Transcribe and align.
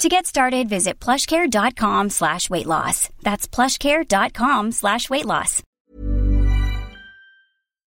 To 0.00 0.08
get 0.08 0.24
started, 0.24 0.66
visit 0.66 0.98
plushcare.com 0.98 2.08
slash 2.08 2.48
weight 2.48 2.64
loss. 2.64 3.10
That's 3.22 3.46
plushcare.com 3.46 4.72
slash 4.72 5.10
weight 5.10 5.26
loss. 5.26 5.62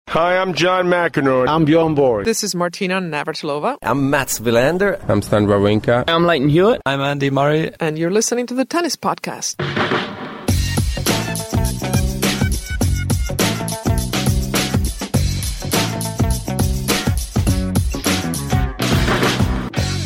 Hi, 0.10 0.38
I'm 0.38 0.54
John 0.54 0.86
McEnroe. 0.86 1.50
I'm 1.50 1.66
Bjorn 1.66 1.96
Borg. 1.96 2.26
This 2.26 2.44
is 2.44 2.54
Martina 2.54 3.02
Navratilova. 3.02 3.78
I'm 3.82 4.12
Mats 4.12 4.40
Wilander. 4.40 5.04
I'm 5.10 5.24
Stan 5.24 5.48
Wawrinka. 5.48 6.04
I'm 6.08 6.26
Lleyton 6.26 6.50
Hewitt. 6.50 6.82
I'm 6.86 7.02
Andy 7.02 7.32
Murray. 7.32 7.74
And 7.80 7.98
you're 7.98 8.12
listening 8.12 8.46
to 8.48 8.54
the 8.54 8.66
Tennis 8.66 8.96
Podcast. 8.96 9.56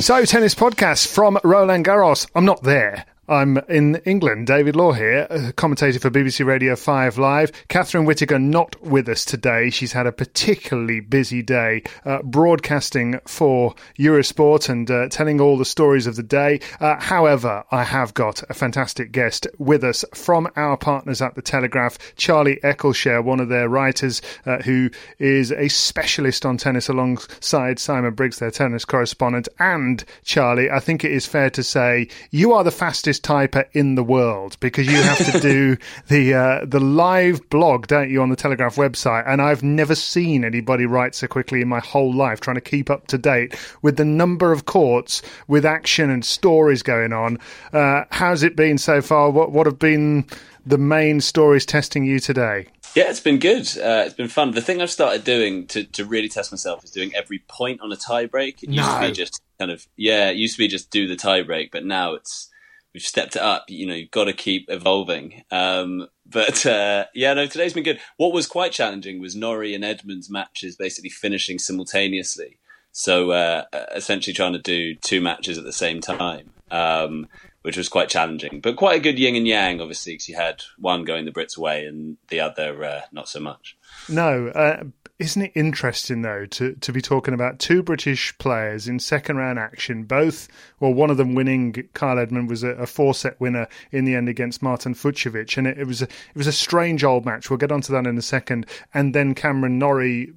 So, 0.09 0.25
tennis 0.25 0.55
podcast 0.55 1.05
from 1.05 1.37
Roland 1.43 1.85
Garros. 1.85 2.27
I'm 2.33 2.43
not 2.43 2.63
there. 2.63 3.05
I'm 3.29 3.57
in 3.69 3.97
England. 4.05 4.47
David 4.47 4.75
Law 4.75 4.91
here, 4.91 5.53
commentator 5.55 5.99
for 5.99 6.09
BBC 6.09 6.43
Radio 6.43 6.75
5 6.75 7.19
Live. 7.19 7.51
Catherine 7.67 8.05
Whittaker 8.05 8.39
not 8.39 8.81
with 8.81 9.07
us 9.07 9.23
today. 9.23 9.69
She's 9.69 9.93
had 9.93 10.07
a 10.07 10.11
particularly 10.11 10.99
busy 10.99 11.43
day 11.43 11.83
uh, 12.05 12.23
broadcasting 12.23 13.19
for 13.27 13.75
Eurosport 13.99 14.67
and 14.67 14.89
uh, 14.89 15.09
telling 15.09 15.39
all 15.39 15.59
the 15.59 15.65
stories 15.65 16.07
of 16.07 16.15
the 16.15 16.23
day. 16.23 16.59
Uh, 16.79 16.99
however, 16.99 17.63
I 17.69 17.83
have 17.83 18.15
got 18.15 18.41
a 18.49 18.55
fantastic 18.55 19.11
guest 19.11 19.45
with 19.59 19.83
us 19.83 20.03
from 20.15 20.49
our 20.55 20.75
partners 20.75 21.21
at 21.21 21.35
The 21.35 21.43
Telegraph, 21.43 21.99
Charlie 22.15 22.59
Eccleshare, 22.63 23.23
one 23.23 23.39
of 23.39 23.49
their 23.49 23.69
writers 23.69 24.23
uh, 24.47 24.57
who 24.63 24.89
is 25.19 25.51
a 25.51 25.67
specialist 25.67 26.47
on 26.47 26.57
tennis 26.57 26.89
alongside 26.89 27.77
Simon 27.77 28.15
Briggs, 28.15 28.39
their 28.39 28.49
tennis 28.49 28.85
correspondent. 28.85 29.47
And 29.59 30.03
Charlie, 30.23 30.71
I 30.71 30.79
think 30.79 31.03
it 31.03 31.11
is 31.11 31.27
fair 31.27 31.51
to 31.51 31.61
say 31.61 32.07
you 32.31 32.53
are 32.53 32.63
the 32.63 32.71
fastest 32.71 33.18
typer 33.19 33.65
in 33.73 33.95
the 33.95 34.03
world 34.03 34.57
because 34.59 34.87
you 34.87 35.01
have 35.01 35.31
to 35.31 35.39
do 35.39 35.77
the 36.07 36.33
uh, 36.33 36.65
the 36.65 36.79
live 36.79 37.47
blog, 37.49 37.87
don't 37.87 38.09
you, 38.09 38.21
on 38.21 38.29
the 38.29 38.35
Telegraph 38.35 38.75
website? 38.75 39.23
And 39.27 39.41
I've 39.41 39.63
never 39.63 39.95
seen 39.95 40.43
anybody 40.43 40.85
write 40.85 41.15
so 41.15 41.27
quickly 41.27 41.61
in 41.61 41.67
my 41.67 41.79
whole 41.79 42.13
life, 42.13 42.39
trying 42.39 42.55
to 42.55 42.61
keep 42.61 42.89
up 42.89 43.07
to 43.07 43.17
date 43.17 43.55
with 43.81 43.97
the 43.97 44.05
number 44.05 44.51
of 44.51 44.65
courts 44.65 45.21
with 45.47 45.65
action 45.65 46.09
and 46.09 46.23
stories 46.23 46.83
going 46.83 47.13
on. 47.13 47.37
Uh, 47.73 48.03
how's 48.11 48.43
it 48.43 48.55
been 48.55 48.77
so 48.77 49.01
far? 49.01 49.29
What 49.29 49.51
what 49.51 49.65
have 49.65 49.79
been 49.79 50.25
the 50.65 50.77
main 50.77 51.21
stories 51.21 51.65
testing 51.65 52.05
you 52.05 52.19
today? 52.19 52.67
Yeah, 52.95 53.09
it's 53.09 53.19
been 53.19 53.39
good. 53.39 53.67
Uh, 53.77 54.03
it's 54.05 54.15
been 54.15 54.27
fun. 54.27 54.51
The 54.51 54.61
thing 54.61 54.81
I've 54.81 54.89
started 54.89 55.23
doing 55.23 55.67
to, 55.67 55.83
to 55.83 56.05
really 56.05 56.27
test 56.29 56.51
myself 56.51 56.83
is 56.83 56.91
doing 56.91 57.13
every 57.15 57.39
point 57.47 57.81
on 57.81 57.91
a 57.91 57.95
tie 57.95 58.25
break. 58.25 58.63
It 58.63 58.69
used 58.69 58.87
no. 58.87 59.01
to 59.01 59.07
be 59.07 59.13
just 59.13 59.41
kind 59.59 59.71
of 59.71 59.87
yeah, 59.95 60.29
it 60.29 60.37
used 60.37 60.55
to 60.55 60.59
be 60.59 60.67
just 60.67 60.89
do 60.89 61.07
the 61.07 61.15
tie 61.15 61.43
break, 61.43 61.71
but 61.71 61.85
now 61.85 62.13
it's 62.13 62.49
we've 62.93 63.03
stepped 63.03 63.35
it 63.35 63.41
up. 63.41 63.65
You 63.69 63.85
know, 63.85 63.93
you've 63.93 64.11
got 64.11 64.25
to 64.25 64.33
keep 64.33 64.65
evolving. 64.69 65.43
Um, 65.51 66.07
but 66.25 66.65
uh, 66.65 67.05
yeah, 67.13 67.33
no, 67.33 67.45
today's 67.45 67.73
been 67.73 67.83
good. 67.83 67.99
What 68.17 68.33
was 68.33 68.47
quite 68.47 68.71
challenging 68.71 69.19
was 69.19 69.35
Norrie 69.35 69.73
and 69.73 69.83
Edmund's 69.83 70.29
matches 70.29 70.75
basically 70.75 71.09
finishing 71.09 71.59
simultaneously. 71.59 72.59
So 72.91 73.31
uh, 73.31 73.65
essentially 73.95 74.33
trying 74.33 74.53
to 74.53 74.59
do 74.59 74.95
two 74.95 75.21
matches 75.21 75.57
at 75.57 75.63
the 75.63 75.73
same 75.73 76.01
time, 76.01 76.49
um, 76.71 77.27
which 77.61 77.77
was 77.77 77.87
quite 77.87 78.09
challenging, 78.09 78.61
but 78.61 78.75
quite 78.77 78.97
a 78.97 79.03
good 79.03 79.19
yin 79.19 79.35
and 79.35 79.47
yang, 79.47 79.79
obviously, 79.79 80.13
because 80.13 80.27
you 80.27 80.35
had 80.35 80.63
one 80.77 81.03
going 81.03 81.25
the 81.25 81.31
Brits' 81.31 81.57
way 81.57 81.85
and 81.85 82.17
the 82.29 82.39
other 82.39 82.83
uh, 82.83 83.01
not 83.11 83.29
so 83.29 83.39
much. 83.39 83.77
No, 84.07 84.47
uh, 84.47 84.83
isn't 85.19 85.41
it 85.41 85.51
interesting 85.53 86.21
though 86.21 86.45
to 86.45 86.73
to 86.75 86.93
be 86.93 87.01
talking 87.01 87.33
about 87.33 87.59
two 87.59 87.83
British 87.83 88.35
players 88.37 88.87
in 88.87 88.99
second 88.99 89.37
round 89.37 89.59
action, 89.59 90.03
both 90.03 90.47
well, 90.79 90.93
one 90.93 91.09
of 91.09 91.17
them 91.17 91.35
winning. 91.35 91.73
Kyle 91.93 92.17
Edmund 92.17 92.49
was 92.49 92.63
a, 92.63 92.69
a 92.69 92.87
four 92.87 93.13
set 93.13 93.39
winner 93.39 93.67
in 93.91 94.05
the 94.05 94.15
end 94.15 94.29
against 94.29 94.63
Martin 94.63 94.95
Fucsovics, 94.95 95.57
and 95.57 95.67
it, 95.67 95.77
it 95.77 95.85
was 95.85 96.01
a, 96.01 96.05
it 96.05 96.35
was 96.35 96.47
a 96.47 96.53
strange 96.53 97.03
old 97.03 97.25
match. 97.25 97.49
We'll 97.49 97.57
get 97.57 97.71
onto 97.71 97.91
that 97.93 98.07
in 98.07 98.17
a 98.17 98.21
second, 98.21 98.65
and 98.93 99.13
then 99.13 99.35
Cameron 99.35 99.77
Norrie 99.77 100.33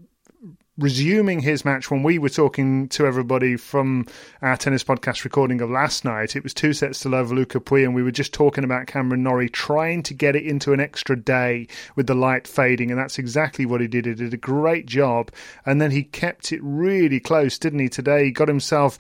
resuming 0.82 1.40
his 1.40 1.64
match 1.64 1.90
when 1.90 2.02
we 2.02 2.18
were 2.18 2.28
talking 2.28 2.88
to 2.88 3.06
everybody 3.06 3.56
from 3.56 4.04
our 4.42 4.56
tennis 4.56 4.82
podcast 4.82 5.22
recording 5.24 5.60
of 5.60 5.70
last 5.70 6.04
night. 6.04 6.34
It 6.34 6.42
was 6.42 6.52
two 6.52 6.72
sets 6.72 7.00
to 7.00 7.08
love 7.08 7.30
Lucas 7.30 7.62
Pouille, 7.62 7.84
and 7.84 7.94
we 7.94 8.02
were 8.02 8.10
just 8.10 8.34
talking 8.34 8.64
about 8.64 8.88
Cameron 8.88 9.22
Norrie 9.22 9.48
trying 9.48 10.02
to 10.02 10.14
get 10.14 10.34
it 10.34 10.44
into 10.44 10.72
an 10.72 10.80
extra 10.80 11.16
day 11.16 11.68
with 11.94 12.08
the 12.08 12.14
light 12.14 12.48
fading, 12.48 12.90
and 12.90 12.98
that's 12.98 13.18
exactly 13.18 13.64
what 13.64 13.80
he 13.80 13.86
did. 13.86 14.06
He 14.06 14.14
did 14.14 14.34
a 14.34 14.38
great 14.38 14.86
job, 14.86 15.30
and 15.64 15.80
then 15.80 15.92
he 15.92 16.02
kept 16.02 16.52
it 16.52 16.60
really 16.62 17.20
close, 17.20 17.58
didn't 17.58 17.78
he? 17.78 17.88
Today, 17.88 18.24
he 18.24 18.30
got 18.32 18.48
himself 18.48 18.98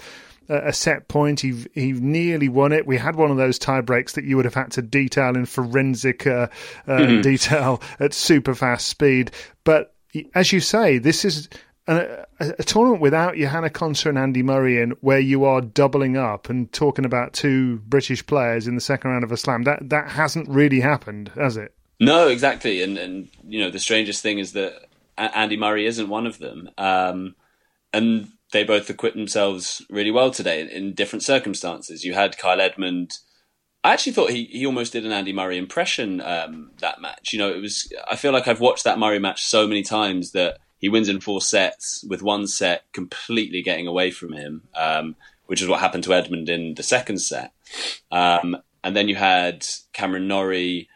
a 0.48 0.72
set 0.72 1.08
point. 1.08 1.40
He 1.40 1.66
he 1.72 1.92
nearly 1.92 2.48
won 2.48 2.72
it. 2.72 2.86
We 2.86 2.98
had 2.98 3.16
one 3.16 3.30
of 3.30 3.36
those 3.36 3.58
tie 3.58 3.80
breaks 3.80 4.12
that 4.14 4.24
you 4.24 4.36
would 4.36 4.44
have 4.44 4.54
had 4.54 4.72
to 4.72 4.82
detail 4.82 5.36
in 5.36 5.46
forensic 5.46 6.26
uh, 6.26 6.48
uh, 6.86 6.98
mm-hmm. 6.98 7.20
detail 7.22 7.82
at 7.98 8.12
super 8.12 8.54
fast 8.54 8.88
speed. 8.88 9.30
But 9.64 9.94
as 10.34 10.52
you 10.52 10.60
say, 10.60 10.98
this 10.98 11.24
is 11.24 11.48
a, 11.86 12.26
a, 12.38 12.62
tournament 12.62 13.00
without 13.00 13.36
Johanna 13.36 13.70
Konta 13.70 14.06
and 14.06 14.18
Andy 14.18 14.42
Murray 14.42 14.80
in, 14.80 14.92
where 15.00 15.18
you 15.18 15.44
are 15.44 15.60
doubling 15.60 16.16
up 16.16 16.48
and 16.48 16.72
talking 16.72 17.04
about 17.04 17.32
two 17.32 17.78
British 17.78 18.24
players 18.24 18.66
in 18.66 18.74
the 18.74 18.80
second 18.80 19.10
round 19.10 19.24
of 19.24 19.32
a 19.32 19.36
slam. 19.36 19.64
That 19.64 19.90
that 19.90 20.10
hasn't 20.10 20.48
really 20.48 20.80
happened, 20.80 21.30
has 21.34 21.56
it? 21.56 21.74
No, 21.98 22.28
exactly. 22.28 22.82
And 22.82 22.98
and 22.98 23.28
you 23.46 23.60
know 23.60 23.70
the 23.70 23.78
strangest 23.78 24.22
thing 24.22 24.38
is 24.38 24.52
that 24.52 24.74
Andy 25.18 25.56
Murray 25.56 25.86
isn't 25.86 26.08
one 26.08 26.26
of 26.26 26.38
them. 26.38 26.70
Um, 26.78 27.34
and 27.92 28.28
they 28.52 28.64
both 28.64 28.88
acquit 28.88 29.14
themselves 29.14 29.82
really 29.90 30.10
well 30.10 30.30
today 30.30 30.68
in 30.70 30.94
different 30.94 31.22
circumstances. 31.22 32.04
You 32.04 32.14
had 32.14 32.38
Kyle 32.38 32.60
Edmund. 32.60 33.18
I 33.84 33.92
actually 33.92 34.12
thought 34.12 34.30
he, 34.30 34.44
he 34.44 34.64
almost 34.64 34.92
did 34.92 35.04
an 35.04 35.12
Andy 35.12 35.32
Murray 35.32 35.58
impression 35.58 36.20
um, 36.20 36.70
that 36.80 37.00
match. 37.00 37.32
You 37.32 37.38
know, 37.38 37.50
it 37.50 37.60
was. 37.60 37.92
I 38.08 38.16
feel 38.16 38.32
like 38.32 38.46
I've 38.46 38.60
watched 38.60 38.84
that 38.84 38.98
Murray 38.98 39.18
match 39.18 39.42
so 39.42 39.66
many 39.66 39.82
times 39.82 40.32
that 40.32 40.58
he 40.82 40.90
wins 40.90 41.08
in 41.08 41.20
four 41.20 41.40
sets 41.40 42.04
with 42.06 42.22
one 42.22 42.46
set 42.46 42.84
completely 42.92 43.62
getting 43.62 43.86
away 43.86 44.10
from 44.10 44.34
him, 44.34 44.64
um, 44.74 45.16
which 45.46 45.62
is 45.62 45.68
what 45.68 45.80
happened 45.80 46.04
to 46.04 46.12
Edmund 46.12 46.50
in 46.50 46.74
the 46.74 46.82
second 46.82 47.18
set. 47.18 47.52
Um, 48.10 48.58
and 48.84 48.94
then 48.94 49.08
you 49.08 49.14
had 49.14 49.66
Cameron 49.94 50.28
Norrie, 50.28 50.90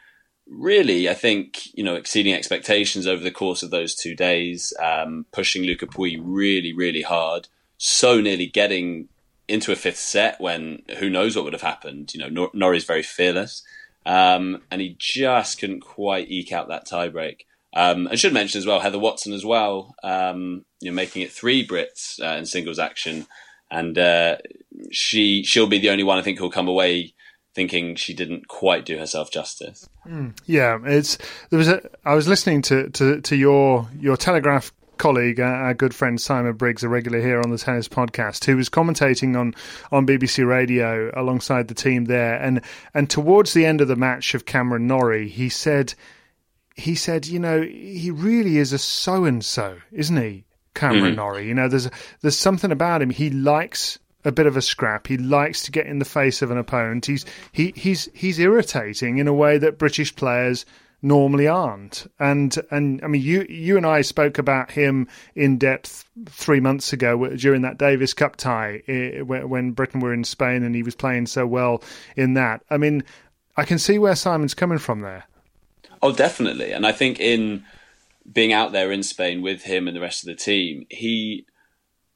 really, 0.47 1.08
I 1.08 1.14
think, 1.14 1.74
you 1.74 1.84
know, 1.84 1.94
exceeding 1.94 2.34
expectations 2.34 3.06
over 3.06 3.22
the 3.22 3.30
course 3.30 3.62
of 3.62 3.71
those 3.71 3.94
two 3.94 4.15
days, 4.15 4.74
um, 4.83 5.24
pushing 5.33 5.62
Lucas 5.62 5.89
Pouille 5.89 6.21
really, 6.22 6.74
really 6.74 7.03
hard, 7.03 7.48
so 7.78 8.21
nearly 8.21 8.47
getting 8.47 9.09
into 9.48 9.71
a 9.71 9.77
fifth 9.77 9.98
set 9.98 10.41
when 10.41 10.82
who 10.98 11.09
knows 11.09 11.36
what 11.36 11.44
would 11.44 11.53
have 11.53 11.62
happened. 11.62 12.12
You 12.12 12.21
know, 12.21 12.28
Nor- 12.28 12.50
Norrie's 12.53 12.84
very 12.84 13.04
fearless. 13.04 13.62
Um, 14.04 14.62
and 14.71 14.80
he 14.80 14.97
just 14.98 15.59
couldn't 15.59 15.80
quite 15.80 16.30
eke 16.30 16.53
out 16.53 16.68
that 16.68 16.86
tiebreak. 16.86 17.41
Um, 17.77 18.09
I 18.11 18.15
should 18.15 18.33
mention 18.33 18.59
as 18.59 18.65
well 18.65 18.81
Heather 18.81 18.99
Watson 18.99 19.34
as 19.34 19.45
well, 19.45 19.95
um, 20.03 20.65
you 20.81 20.91
know, 20.91 20.95
making 20.95 21.21
it 21.21 21.31
three 21.31 21.67
Brits 21.67 22.19
uh, 22.23 22.39
in 22.39 22.47
singles 22.47 22.78
action, 22.78 23.27
and 23.71 23.99
uh, 23.99 24.39
she 24.91 25.45
she'll 25.45 25.67
be 25.67 25.78
the 25.78 25.91
only 25.91 26.03
one 26.03 26.19
I 26.19 26.23
think 26.23 26.39
who'll 26.39 26.51
come 26.51 26.69
away 26.69 27.15
thinking 27.55 27.95
she 27.95 28.15
didn't 28.15 28.49
quite 28.49 28.87
do 28.87 28.97
herself 28.97 29.31
justice. 29.31 29.87
Mm, 30.07 30.39
yeah, 30.47 30.78
it's 30.84 31.19
there 31.51 31.59
was 31.59 31.69
a. 31.69 31.83
I 32.03 32.15
was 32.15 32.27
listening 32.27 32.63
to 32.63 32.89
to, 32.89 33.21
to 33.21 33.37
your 33.37 33.87
your 34.01 34.17
Telegraph 34.17 34.73
colleague, 34.97 35.39
our 35.39 35.75
good 35.75 35.95
friend 35.95 36.19
Simon 36.19 36.55
Briggs, 36.55 36.83
a 36.83 36.89
regular 36.89 37.21
here 37.21 37.41
on 37.41 37.51
the 37.51 37.59
Tennis 37.59 37.89
Podcast, 37.89 38.47
who 38.47 38.57
was 38.57 38.71
commentating 38.71 39.39
on, 39.39 39.55
on 39.93 40.07
BBC 40.07 40.47
Radio 40.47 41.11
alongside 41.15 41.69
the 41.69 41.75
team 41.75 42.07
there. 42.07 42.37
And 42.37 42.63
and 42.95 43.11
towards 43.11 43.53
the 43.53 43.67
end 43.67 43.83
of 43.83 43.89
the 43.89 43.97
match 43.97 44.34
of 44.34 44.47
Cameron 44.47 44.87
Norrie, 44.87 45.28
he 45.28 45.51
said 45.51 45.93
he 46.77 46.95
said, 46.95 47.27
you 47.27 47.39
know, 47.39 47.63
he 47.63 48.11
really 48.11 48.59
is 48.59 48.73
a 48.73 48.78
so 48.78 49.25
and 49.25 49.45
so, 49.45 49.78
isn't 49.93 50.17
he, 50.17 50.45
Cameron 50.75 51.15
mm. 51.15 51.17
Norrie? 51.17 51.49
You 51.49 51.55
know, 51.55 51.69
there's 51.69 51.89
there's 52.21 52.37
something 52.37 52.71
about 52.71 53.03
him. 53.03 53.11
He 53.11 53.31
likes 53.31 53.99
a 54.25 54.33
bit 54.33 54.47
of 54.47 54.57
a 54.57 54.63
scrap. 54.63 55.07
He 55.07 55.17
likes 55.17 55.63
to 55.63 55.71
get 55.71 55.87
in 55.87 55.99
the 55.99 56.05
face 56.05 56.43
of 56.43 56.51
an 56.51 56.59
opponent. 56.59 57.07
He's 57.07 57.25
he 57.53 57.73
he's 57.75 58.09
he's 58.13 58.39
irritating 58.39 59.19
in 59.19 59.27
a 59.27 59.33
way 59.33 59.57
that 59.59 59.78
British 59.78 60.15
players 60.15 60.67
normally 61.01 61.49
aren't. 61.49 62.07
And 62.19 62.55
and 62.71 63.01
I 63.03 63.07
mean, 63.07 63.23
you 63.23 63.47
you 63.49 63.78
and 63.78 63.87
I 63.87 64.03
spoke 64.03 64.37
about 64.37 64.71
him 64.71 65.09
in 65.34 65.57
depth 65.57 66.05
three 66.28 66.61
months 66.61 66.93
ago 66.93 67.27
during 67.37 67.63
that 67.63 67.78
Davis 67.78 68.13
Cup 68.13 68.37
tie 68.37 68.83
when 69.25 69.71
Britain 69.71 70.01
were 70.01 70.13
in 70.13 70.25
Spain 70.25 70.63
and 70.63 70.75
he 70.75 70.83
was 70.83 70.95
playing 70.95 71.27
so 71.27 71.47
well 71.47 71.83
in 72.17 72.34
that. 72.34 72.63
I 72.69 72.77
mean, 72.77 73.03
I 73.57 73.65
can 73.65 73.78
see 73.78 73.99
where 73.99 74.15
Simon's 74.15 74.55
coming 74.55 74.78
from 74.78 75.01
there. 75.01 75.25
Oh, 76.03 76.13
definitely. 76.13 76.72
And 76.72 76.87
I 76.87 76.93
think 76.93 77.21
in 77.21 77.65
being 78.31 78.53
out 78.53 78.72
there 78.72 78.93
in 78.93 79.03
Spain 79.03 79.43
with 79.43 79.63
him 79.63 79.87
and 79.87 79.97
the 79.97 80.01
rest 80.01 80.22
of 80.22 80.27
the 80.27 80.34
team, 80.34 80.87
he 80.91 81.47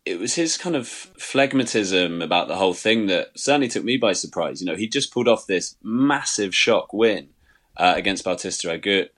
it 0.05 0.19
was 0.19 0.35
his 0.35 0.57
kind 0.57 0.75
of 0.75 0.87
phlegmatism 0.87 2.23
about 2.23 2.49
the 2.49 2.57
whole 2.57 2.75
thing 2.75 3.07
that 3.07 3.39
certainly 3.39 3.69
took 3.69 3.85
me 3.85 3.97
by 3.97 4.13
surprise. 4.13 4.61
You 4.61 4.67
know, 4.67 4.77
he 4.77 4.89
just 4.89 5.13
pulled 5.13 5.29
off 5.29 5.47
this 5.47 5.77
massive 5.83 6.55
shock 6.55 6.93
win 6.93 7.29
uh, 7.77 7.95
against 7.97 8.25
Bautista 8.25 8.69
Agut, 8.69 9.11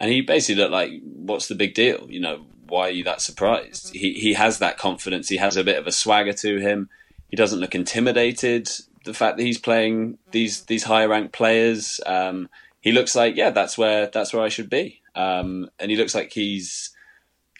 and 0.00 0.10
he 0.10 0.20
basically 0.20 0.60
looked 0.60 0.72
like, 0.72 0.90
"What's 1.02 1.48
the 1.48 1.54
big 1.54 1.74
deal? 1.74 2.06
You 2.10 2.20
know, 2.20 2.46
why 2.66 2.88
are 2.88 2.90
you 2.90 3.04
that 3.04 3.20
surprised?" 3.20 3.94
He 3.94 4.14
he 4.14 4.34
has 4.34 4.58
that 4.58 4.78
confidence. 4.78 5.28
He 5.28 5.36
has 5.36 5.56
a 5.56 5.64
bit 5.64 5.78
of 5.78 5.86
a 5.86 5.92
swagger 5.92 6.32
to 6.34 6.58
him. 6.58 6.88
He 7.28 7.36
doesn't 7.36 7.60
look 7.60 7.74
intimidated. 7.74 8.68
The 9.04 9.14
fact 9.14 9.36
that 9.36 9.44
he's 9.44 9.58
playing 9.58 10.18
these 10.32 10.62
these 10.62 10.84
higher 10.84 11.08
ranked 11.08 11.32
players, 11.32 12.00
um, 12.06 12.48
he 12.84 12.92
looks 12.92 13.16
like, 13.16 13.34
yeah, 13.34 13.48
that's 13.48 13.78
where 13.78 14.10
that's 14.12 14.34
where 14.34 14.42
I 14.42 14.50
should 14.50 14.68
be. 14.68 15.00
Um, 15.14 15.70
and 15.78 15.90
he 15.90 15.96
looks 15.96 16.14
like 16.14 16.34
he's 16.34 16.90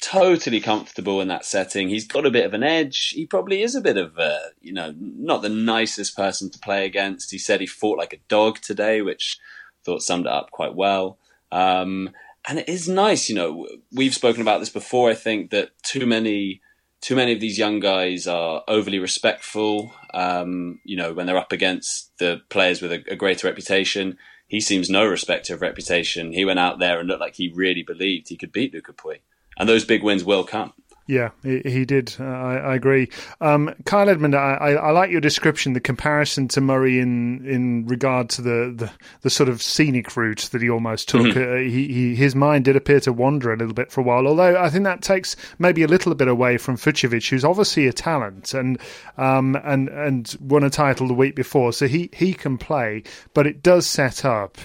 totally 0.03 0.61
comfortable 0.61 1.23
in 1.23 1.29
that 1.29 1.47
setting. 1.47 1.89
He's 1.89 2.07
got 2.07 2.27
a 2.27 2.31
bit 2.31 2.45
of 2.45 2.53
an 2.53 2.63
edge. 2.63 3.15
He 3.17 3.25
probably 3.25 3.63
is 3.63 3.75
a 3.75 3.81
bit 3.81 3.97
of, 3.97 4.19
a, 4.19 4.39
you 4.61 4.75
know, 4.75 4.95
not 4.99 5.41
the 5.41 5.49
nicest 5.49 6.15
person 6.15 6.51
to 6.51 6.59
play 6.59 6.85
against. 6.85 7.31
He 7.31 7.39
said 7.39 7.63
he 7.63 7.67
fought 7.67 7.97
like 7.97 8.13
a 8.13 8.21
dog 8.29 8.61
today, 8.61 9.01
which 9.01 9.39
I 9.41 9.81
thought 9.83 10.03
summed 10.03 10.27
it 10.27 10.33
up 10.33 10.51
quite 10.51 10.75
well. 10.75 11.17
Um, 11.51 12.11
and 12.47 12.59
it 12.59 12.69
is 12.69 12.87
nice, 12.87 13.31
you 13.31 13.35
know. 13.35 13.67
We've 13.93 14.15
spoken 14.15 14.43
about 14.43 14.61
this 14.61 14.69
before. 14.69 15.09
I 15.09 15.15
think 15.15 15.53
that 15.53 15.71
too 15.83 16.05
many, 16.05 16.61
too 17.01 17.17
many 17.17 17.33
of 17.33 17.41
these 17.41 17.59
young 17.59 17.81
guys 17.81 18.27
are 18.27 18.63
overly 18.69 18.99
respectful. 18.99 19.95
Um, 20.13 20.81
you 20.85 20.99
know, 20.99 21.15
when 21.15 21.25
they're 21.25 21.39
up 21.39 21.53
against 21.53 22.13
the 22.19 22.43
players 22.51 22.83
with 22.83 22.93
a, 22.93 23.03
a 23.11 23.17
greater 23.17 23.47
reputation, 23.47 24.19
he 24.55 24.61
seems 24.61 24.89
no 24.89 25.05
respecter 25.05 25.53
of 25.53 25.63
reputation. 25.63 26.33
He 26.33 26.45
went 26.45 26.61
out 26.61 26.79
there 26.79 27.01
and 27.01 27.09
looked 27.09 27.21
like 27.21 27.35
he 27.35 27.49
really 27.49 27.83
believed 27.83 28.29
he 28.29 28.37
could 28.37 28.53
beat 28.53 28.73
Lucas 28.73 28.95
Pouille, 28.95 29.19
and 29.59 29.69
those 29.69 29.85
big 29.85 30.05
wins 30.05 30.23
will 30.23 30.45
come. 30.45 30.73
Yeah, 31.07 31.31
he 31.43 31.85
did. 31.85 32.17
Uh, 32.19 32.25
I, 32.25 32.57
I, 32.57 32.75
agree. 32.75 33.11
Um, 33.39 33.75
Kyle 33.85 34.09
Edmund, 34.09 34.35
I, 34.35 34.55
I, 34.55 34.71
I, 34.73 34.91
like 34.91 35.11
your 35.11 35.21
description, 35.21 35.75
the 35.75 35.81
comparison 35.81 36.49
to 36.49 36.63
Murray 36.63 36.99
in 36.99 37.45
in 37.47 37.87
regard 37.87 38.31
to 38.31 38.43
the, 38.43 38.73
the, 38.75 38.91
the 39.21 39.29
sort 39.29 39.51
of 39.51 39.61
scenic 39.61 40.17
route 40.17 40.49
that 40.53 40.63
he 40.63 40.71
almost 40.71 41.11
took. 41.11 41.21
Mm-hmm. 41.21 41.53
Uh, 41.53 41.57
he, 41.57 41.93
he, 41.93 42.15
his 42.15 42.35
mind 42.35 42.65
did 42.65 42.75
appear 42.75 43.01
to 43.01 43.13
wander 43.13 43.53
a 43.53 43.57
little 43.57 43.75
bit 43.75 43.93
for 43.93 44.01
a 44.01 44.05
while, 44.05 44.27
although 44.27 44.59
I 44.59 44.71
think 44.71 44.85
that 44.85 45.03
takes 45.03 45.37
maybe 45.59 45.83
a 45.83 45.89
little 45.89 46.15
bit 46.15 46.27
away 46.27 46.57
from 46.57 46.79
Fucsovics, 46.79 47.29
who's 47.29 47.45
obviously 47.45 47.87
a 47.87 47.93
talent 47.93 48.55
and 48.55 48.79
um, 49.19 49.57
and 49.63 49.91
and 49.91 50.35
won 50.41 50.65
a 50.65 50.71
title 50.71 51.07
the 51.07 51.13
week 51.13 51.37
before, 51.37 51.75
so 51.75 51.87
he, 51.87 52.09
he 52.15 52.33
can 52.33 52.57
play, 52.57 53.03
but 53.35 53.47
it 53.47 53.63
does 53.63 53.87
set 53.87 54.25
up 54.25 54.57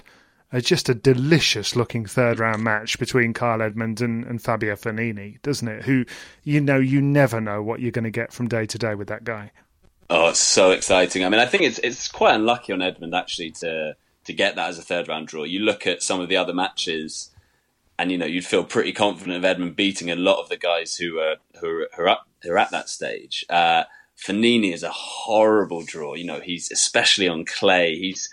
a, 0.51 0.61
just 0.61 0.89
a 0.89 0.95
delicious 0.95 1.75
looking 1.75 2.05
third 2.05 2.39
round 2.39 2.63
match 2.63 2.99
between 2.99 3.33
Kyle 3.33 3.61
Edmund 3.61 4.01
and, 4.01 4.25
and 4.25 4.41
Fabio 4.41 4.75
Fognini, 4.75 5.41
doesn't 5.41 5.67
it? 5.67 5.83
Who, 5.83 6.05
you 6.43 6.61
know, 6.61 6.77
you 6.77 7.01
never 7.01 7.39
know 7.39 7.61
what 7.61 7.79
you're 7.79 7.91
going 7.91 8.03
to 8.03 8.11
get 8.11 8.33
from 8.33 8.47
day 8.47 8.65
to 8.65 8.77
day 8.77 8.95
with 8.95 9.07
that 9.07 9.23
guy. 9.23 9.51
Oh, 10.09 10.29
it's 10.29 10.39
so 10.39 10.71
exciting. 10.71 11.23
I 11.23 11.29
mean, 11.29 11.39
I 11.39 11.45
think 11.45 11.63
it's 11.63 11.79
it's 11.79 12.07
quite 12.07 12.33
unlucky 12.33 12.73
on 12.73 12.81
Edmund 12.81 13.13
actually 13.13 13.51
to 13.51 13.95
to 14.25 14.33
get 14.33 14.55
that 14.55 14.69
as 14.69 14.79
a 14.79 14.83
third 14.83 15.07
round 15.07 15.27
draw. 15.27 15.43
You 15.43 15.59
look 15.59 15.85
at 15.85 16.01
some 16.01 16.19
of 16.19 16.29
the 16.29 16.37
other 16.37 16.53
matches, 16.53 17.29
and 17.99 18.11
you 18.11 18.17
know 18.17 18.25
you'd 18.25 18.45
feel 18.45 18.63
pretty 18.63 18.91
confident 18.91 19.37
of 19.37 19.45
Edmund 19.45 19.75
beating 19.75 20.09
a 20.09 20.15
lot 20.15 20.41
of 20.41 20.49
the 20.49 20.57
guys 20.57 20.95
who 20.95 21.19
are 21.19 21.35
who 21.59 21.67
are, 21.67 21.89
who 21.95 22.03
are, 22.03 22.09
up, 22.09 22.27
who 22.41 22.51
are 22.51 22.57
at 22.57 22.71
that 22.71 22.89
stage. 22.89 23.45
Uh, 23.49 23.83
Fognini 24.17 24.73
is 24.73 24.83
a 24.83 24.89
horrible 24.89 25.83
draw. 25.83 26.15
You 26.15 26.25
know, 26.25 26.39
he's 26.39 26.71
especially 26.71 27.27
on 27.27 27.45
clay. 27.45 27.95
He's 27.95 28.29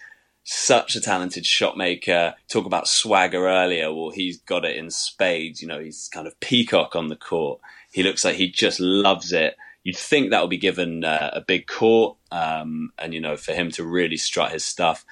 such 0.49 0.95
a 0.95 1.01
talented 1.01 1.45
shot 1.45 1.77
maker. 1.77 2.33
Talk 2.49 2.67
about 2.67 2.87
swagger 2.87 3.49
earlier. 3.49 3.93
Well, 3.93 4.11
he's 4.11 4.39
got 4.39 4.65
it 4.65 4.77
in 4.77 4.93
spades. 4.93 5.61
You 5.61 5.67
know, 5.67 5.81
he's 5.81 6.09
kind 6.13 6.29
of 6.29 6.39
peacock 6.39 6.95
on 6.95 7.09
the 7.09 7.17
court. 7.17 7.61
He 7.91 8.05
looks 8.05 8.25
like 8.25 8.37
he 8.37 8.49
just 8.49 8.79
loves 8.79 9.33
it. 9.33 9.57
You'd 9.83 9.97
think 9.97 10.31
that 10.31 10.41
would 10.43 10.51
be 10.51 10.57
given 10.57 11.03
uh, 11.03 11.31
a 11.33 11.41
big 11.41 11.67
court, 11.67 12.17
um, 12.31 12.93
and 12.97 13.13
you 13.13 13.21
know, 13.21 13.37
for 13.37 13.55
him 13.55 13.73
to 13.73 13.85
really 13.85 14.17
strut 14.17 14.53
his 14.53 14.65
stuff. 14.65 15.05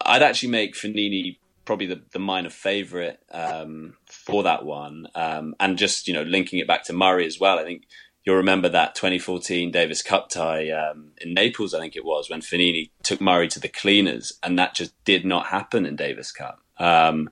I'd 0.00 0.22
actually 0.22 0.50
make 0.50 0.74
Fognini 0.74 1.38
probably 1.64 1.86
the, 1.86 2.02
the 2.12 2.18
minor 2.18 2.50
favourite 2.50 3.18
um, 3.30 3.94
for 4.06 4.42
that 4.42 4.64
one, 4.64 5.06
um, 5.14 5.54
and 5.60 5.78
just 5.78 6.08
you 6.08 6.14
know, 6.14 6.22
linking 6.22 6.58
it 6.58 6.66
back 6.66 6.84
to 6.84 6.92
Murray 6.92 7.26
as 7.26 7.38
well. 7.38 7.58
I 7.58 7.64
think 7.64 7.84
you'll 8.24 8.36
remember 8.36 8.68
that 8.68 8.94
2014 8.94 9.70
Davis 9.70 10.02
Cup 10.02 10.28
tie 10.28 10.70
um, 10.70 11.12
in 11.20 11.34
Naples, 11.34 11.74
I 11.74 11.80
think 11.80 11.96
it 11.96 12.04
was, 12.04 12.30
when 12.30 12.40
Fognini 12.40 12.90
took 13.02 13.20
Murray 13.20 13.48
to 13.48 13.60
the 13.60 13.68
cleaners, 13.68 14.32
and 14.42 14.58
that 14.58 14.74
just 14.74 14.92
did 15.04 15.24
not 15.24 15.46
happen 15.46 15.86
in 15.86 15.96
Davis 15.96 16.32
Cup. 16.32 16.60
Um, 16.78 17.30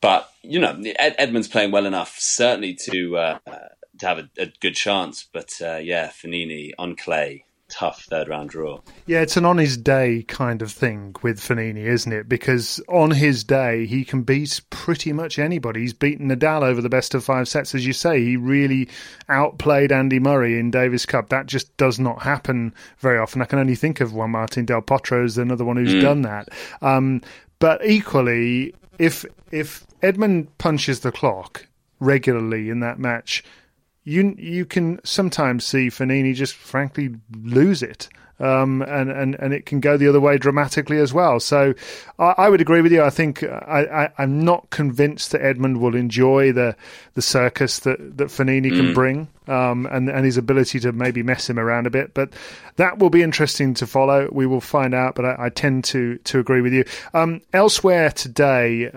but 0.00 0.30
you 0.42 0.60
know, 0.60 0.78
Ed- 0.98 1.16
Edmund's 1.18 1.48
playing 1.48 1.70
well 1.70 1.86
enough, 1.86 2.16
certainly 2.18 2.74
to 2.90 3.16
uh, 3.16 3.38
to 3.98 4.06
have 4.06 4.18
a, 4.18 4.28
a 4.38 4.52
good 4.60 4.74
chance. 4.74 5.26
But 5.32 5.52
uh, 5.62 5.76
yeah, 5.76 6.08
Fognini 6.08 6.72
on 6.78 6.96
clay 6.96 7.44
tough 7.74 8.04
third 8.04 8.28
round 8.28 8.50
draw. 8.50 8.80
Yeah, 9.06 9.20
it's 9.20 9.36
an 9.36 9.44
on 9.44 9.58
his 9.58 9.76
day 9.76 10.24
kind 10.28 10.62
of 10.62 10.70
thing 10.70 11.16
with 11.22 11.40
Fognini, 11.40 11.84
isn't 11.84 12.12
it? 12.12 12.28
Because 12.28 12.80
on 12.88 13.10
his 13.10 13.42
day, 13.42 13.84
he 13.86 14.04
can 14.04 14.22
beat 14.22 14.60
pretty 14.70 15.12
much 15.12 15.38
anybody. 15.38 15.80
He's 15.80 15.92
beaten 15.92 16.28
Nadal 16.28 16.62
over 16.62 16.80
the 16.80 16.88
best 16.88 17.14
of 17.14 17.24
five 17.24 17.48
sets, 17.48 17.74
as 17.74 17.84
you 17.84 17.92
say. 17.92 18.22
He 18.22 18.36
really 18.36 18.88
outplayed 19.28 19.90
Andy 19.90 20.20
Murray 20.20 20.58
in 20.58 20.70
Davis 20.70 21.04
Cup. 21.04 21.30
That 21.30 21.46
just 21.46 21.76
does 21.76 21.98
not 21.98 22.22
happen 22.22 22.72
very 22.98 23.18
often. 23.18 23.42
I 23.42 23.46
can 23.46 23.58
only 23.58 23.74
think 23.74 24.00
of 24.00 24.14
Juan 24.14 24.30
Martin 24.30 24.64
Del 24.64 24.82
Potro 24.82 25.24
as 25.24 25.36
another 25.36 25.64
one 25.64 25.76
who's 25.76 25.94
mm. 25.94 26.02
done 26.02 26.22
that. 26.22 26.48
Um, 26.80 27.22
but 27.58 27.84
equally, 27.84 28.74
if 28.98 29.24
if 29.50 29.84
Edmund 30.02 30.56
punches 30.58 31.00
the 31.00 31.10
clock 31.10 31.66
regularly 31.98 32.68
in 32.68 32.80
that 32.80 32.98
match 32.98 33.42
you 34.04 34.34
you 34.38 34.64
can 34.64 35.00
sometimes 35.04 35.64
see 35.64 35.88
Fognini 35.88 36.34
just 36.34 36.54
frankly 36.54 37.14
lose 37.42 37.82
it. 37.82 38.08
Um, 38.40 38.82
and, 38.82 39.12
and, 39.12 39.36
and 39.36 39.54
it 39.54 39.64
can 39.64 39.78
go 39.78 39.96
the 39.96 40.08
other 40.08 40.20
way 40.20 40.38
dramatically 40.38 40.98
as 40.98 41.14
well. 41.14 41.38
So 41.38 41.72
I, 42.18 42.34
I 42.36 42.48
would 42.48 42.60
agree 42.60 42.80
with 42.80 42.90
you. 42.90 43.00
I 43.00 43.08
think 43.08 43.44
I, 43.44 44.10
I, 44.18 44.22
am 44.24 44.44
not 44.44 44.70
convinced 44.70 45.30
that 45.30 45.40
Edmund 45.40 45.80
will 45.80 45.94
enjoy 45.94 46.50
the 46.50 46.74
the 47.14 47.22
circus 47.22 47.78
that, 47.80 48.18
that 48.18 48.28
Fognini 48.28 48.72
mm. 48.72 48.76
can 48.76 48.92
bring 48.92 49.28
um, 49.46 49.86
and, 49.86 50.10
and 50.10 50.24
his 50.24 50.36
ability 50.36 50.80
to 50.80 50.90
maybe 50.90 51.22
mess 51.22 51.48
him 51.48 51.60
around 51.60 51.86
a 51.86 51.90
bit. 51.90 52.12
But 52.12 52.32
that 52.74 52.98
will 52.98 53.08
be 53.08 53.22
interesting 53.22 53.72
to 53.74 53.86
follow. 53.86 54.28
We 54.32 54.46
will 54.46 54.60
find 54.60 54.94
out, 54.94 55.14
but 55.14 55.24
I, 55.24 55.36
I 55.38 55.48
tend 55.48 55.84
to, 55.84 56.18
to 56.18 56.40
agree 56.40 56.60
with 56.60 56.72
you. 56.72 56.84
Um, 57.14 57.40
elsewhere 57.52 58.10
today, 58.10 58.90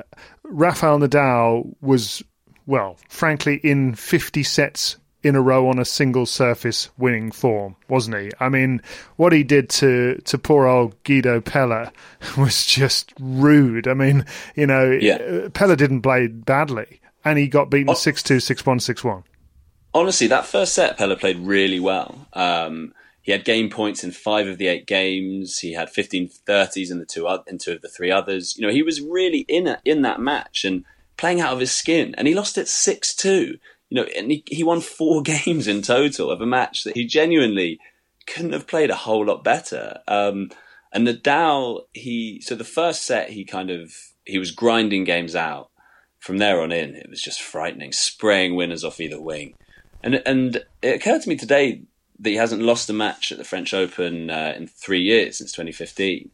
Rafael 0.43 0.97
Nadal 0.97 1.75
was 1.79 2.23
well, 2.67 2.97
frankly, 3.09 3.55
in 3.63 3.95
50 3.95 4.43
sets 4.43 4.97
in 5.23 5.35
a 5.35 5.41
row 5.41 5.67
on 5.67 5.79
a 5.79 5.85
single 5.85 6.25
surface 6.25 6.89
winning 6.97 7.31
form, 7.31 7.75
wasn't 7.89 8.17
he? 8.17 8.29
I 8.39 8.49
mean, 8.49 8.81
what 9.15 9.33
he 9.33 9.43
did 9.43 9.69
to, 9.71 10.21
to 10.25 10.37
poor 10.37 10.67
old 10.67 11.01
Guido 11.03 11.41
Pella 11.41 11.91
was 12.37 12.65
just 12.65 13.13
rude. 13.19 13.87
I 13.87 13.93
mean, 13.95 14.25
you 14.55 14.67
know, 14.67 14.91
yeah. 14.91 15.47
Pella 15.53 15.75
didn't 15.75 16.01
play 16.01 16.27
badly 16.27 17.01
and 17.25 17.39
he 17.39 17.47
got 17.47 17.69
beaten 17.69 17.95
6 17.95 18.23
2, 18.23 18.39
6 18.39 18.65
1, 18.65 18.79
6 18.79 19.03
1. 19.03 19.23
Honestly, 19.93 20.27
that 20.27 20.45
first 20.45 20.73
set, 20.73 20.97
Pella 20.97 21.15
played 21.15 21.39
really 21.39 21.79
well. 21.79 22.27
Um, 22.33 22.93
he 23.21 23.31
had 23.31 23.43
game 23.43 23.69
points 23.69 24.03
in 24.03 24.11
five 24.11 24.47
of 24.47 24.57
the 24.57 24.67
eight 24.67 24.85
games. 24.85 25.59
He 25.59 25.73
had 25.73 25.89
15 25.89 26.29
30s 26.47 26.91
in 26.91 26.99
the 26.99 27.05
two, 27.05 27.27
in 27.47 27.57
two 27.57 27.73
of 27.73 27.81
the 27.81 27.89
three 27.89 28.11
others. 28.11 28.55
You 28.57 28.65
know, 28.67 28.71
he 28.71 28.83
was 28.83 29.01
really 29.01 29.39
in 29.49 29.67
a, 29.67 29.81
in 29.83 30.03
that 30.03 30.21
match 30.21 30.63
and 30.63 30.85
playing 31.17 31.41
out 31.41 31.53
of 31.53 31.59
his 31.59 31.71
skin. 31.71 32.15
And 32.17 32.27
he 32.27 32.35
lost 32.35 32.57
it 32.57 32.67
6 32.67 33.15
2. 33.15 33.57
You 33.89 33.95
know, 33.95 34.07
and 34.15 34.31
he, 34.31 34.43
he 34.47 34.63
won 34.63 34.81
four 34.81 35.21
games 35.23 35.67
in 35.67 35.81
total 35.81 36.31
of 36.31 36.41
a 36.41 36.45
match 36.45 36.83
that 36.83 36.95
he 36.95 37.05
genuinely 37.05 37.79
couldn't 38.25 38.53
have 38.53 38.67
played 38.67 38.89
a 38.89 38.95
whole 38.95 39.25
lot 39.25 39.43
better. 39.43 39.99
Um, 40.07 40.51
and 40.91 41.07
Nadal, 41.07 41.81
he 41.93 42.41
so 42.41 42.55
the 42.55 42.63
first 42.63 43.03
set 43.03 43.29
he 43.29 43.43
kind 43.43 43.69
of 43.69 43.93
he 44.25 44.37
was 44.37 44.51
grinding 44.51 45.03
games 45.03 45.35
out. 45.35 45.69
From 46.19 46.39
there 46.39 46.61
on 46.61 46.71
in, 46.71 46.95
it 46.95 47.09
was 47.09 47.21
just 47.21 47.41
frightening, 47.41 47.93
spraying 47.93 48.55
winners 48.55 48.83
off 48.83 48.99
either 48.99 49.21
wing. 49.21 49.53
And 50.03 50.21
and 50.25 50.63
it 50.81 50.95
occurred 50.95 51.21
to 51.21 51.29
me 51.29 51.35
today 51.35 51.83
that 52.19 52.29
he 52.29 52.35
hasn't 52.35 52.61
lost 52.61 52.89
a 52.89 52.93
match 52.93 53.31
at 53.31 53.37
the 53.37 53.43
French 53.43 53.73
Open 53.73 54.29
uh, 54.29 54.53
in 54.57 54.67
three 54.67 55.01
years 55.01 55.37
since 55.37 55.51
2015. 55.51 56.31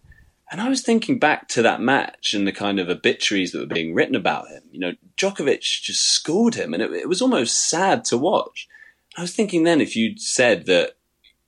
And 0.53 0.61
I 0.61 0.69
was 0.69 0.83
thinking 0.83 1.17
back 1.17 1.47
to 1.49 1.63
that 1.63 1.81
match 1.81 2.35
and 2.35 2.45
the 2.45 2.51
kind 2.51 2.79
of 2.79 2.87
obituaries 2.87 3.51
that 3.51 3.59
were 3.59 3.65
being 3.65 3.95
written 3.95 4.13
about 4.13 4.49
him. 4.49 4.61
You 4.71 4.79
know, 4.81 4.93
Djokovic 5.17 5.61
just 5.61 6.03
schooled 6.03 6.53
him, 6.53 6.75
and 6.75 6.83
it, 6.83 6.91
it 6.91 7.09
was 7.09 7.23
almost 7.23 7.67
sad 7.67 8.05
to 8.05 8.19
watch. 8.19 8.67
I 9.17 9.21
was 9.21 9.33
thinking 9.35 9.63
then, 9.63 9.81
if 9.81 9.95
you'd 9.95 10.21
said 10.21 10.67
that, 10.67 10.91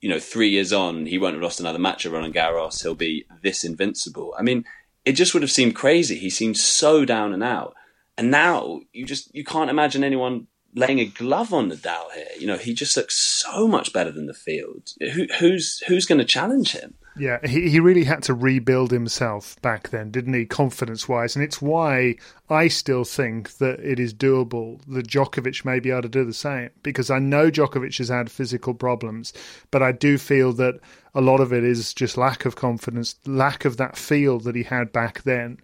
you 0.00 0.08
know, 0.08 0.18
three 0.18 0.48
years 0.48 0.72
on, 0.72 1.06
he 1.06 1.18
won't 1.18 1.34
have 1.34 1.42
lost 1.42 1.60
another 1.60 1.78
match 1.78 2.04
at 2.04 2.10
Roland 2.10 2.34
Garros, 2.34 2.82
he'll 2.82 2.96
be 2.96 3.24
this 3.44 3.62
invincible. 3.62 4.34
I 4.36 4.42
mean, 4.42 4.64
it 5.04 5.12
just 5.12 5.34
would 5.34 5.44
have 5.44 5.52
seemed 5.52 5.76
crazy. 5.76 6.18
He 6.18 6.28
seemed 6.28 6.56
so 6.56 7.04
down 7.04 7.32
and 7.32 7.44
out. 7.44 7.76
And 8.18 8.32
now 8.32 8.80
you 8.92 9.06
just 9.06 9.32
you 9.32 9.44
can't 9.44 9.70
imagine 9.70 10.02
anyone 10.02 10.48
laying 10.74 10.98
a 10.98 11.04
glove 11.04 11.54
on 11.54 11.70
Nadal 11.70 12.10
here. 12.12 12.26
You 12.40 12.48
know, 12.48 12.58
he 12.58 12.74
just 12.74 12.96
looks 12.96 13.14
so 13.14 13.68
much 13.68 13.92
better 13.92 14.10
than 14.10 14.26
the 14.26 14.34
field. 14.34 14.94
Who, 15.00 15.26
who's 15.38 15.78
who's 15.86 16.06
going 16.06 16.18
to 16.18 16.24
challenge 16.24 16.72
him? 16.72 16.94
Yeah, 17.18 17.38
he, 17.46 17.70
he 17.70 17.80
really 17.80 18.04
had 18.04 18.22
to 18.24 18.34
rebuild 18.34 18.90
himself 18.90 19.60
back 19.62 19.88
then, 19.88 20.10
didn't 20.10 20.34
he, 20.34 20.44
confidence 20.44 21.08
wise? 21.08 21.34
And 21.34 21.42
it's 21.42 21.62
why 21.62 22.16
I 22.50 22.68
still 22.68 23.04
think 23.04 23.56
that 23.56 23.80
it 23.80 23.98
is 23.98 24.12
doable 24.12 24.80
that 24.88 25.08
Djokovic 25.08 25.64
may 25.64 25.80
be 25.80 25.90
able 25.90 26.02
to 26.02 26.08
do 26.08 26.24
the 26.26 26.34
same. 26.34 26.70
Because 26.82 27.10
I 27.10 27.18
know 27.18 27.50
Djokovic 27.50 27.96
has 27.98 28.10
had 28.10 28.30
physical 28.30 28.74
problems, 28.74 29.32
but 29.70 29.82
I 29.82 29.92
do 29.92 30.18
feel 30.18 30.52
that 30.54 30.78
a 31.14 31.22
lot 31.22 31.40
of 31.40 31.54
it 31.54 31.64
is 31.64 31.94
just 31.94 32.18
lack 32.18 32.44
of 32.44 32.54
confidence, 32.54 33.14
lack 33.24 33.64
of 33.64 33.78
that 33.78 33.96
feel 33.96 34.38
that 34.40 34.54
he 34.54 34.64
had 34.64 34.92
back 34.92 35.22
then. 35.22 35.58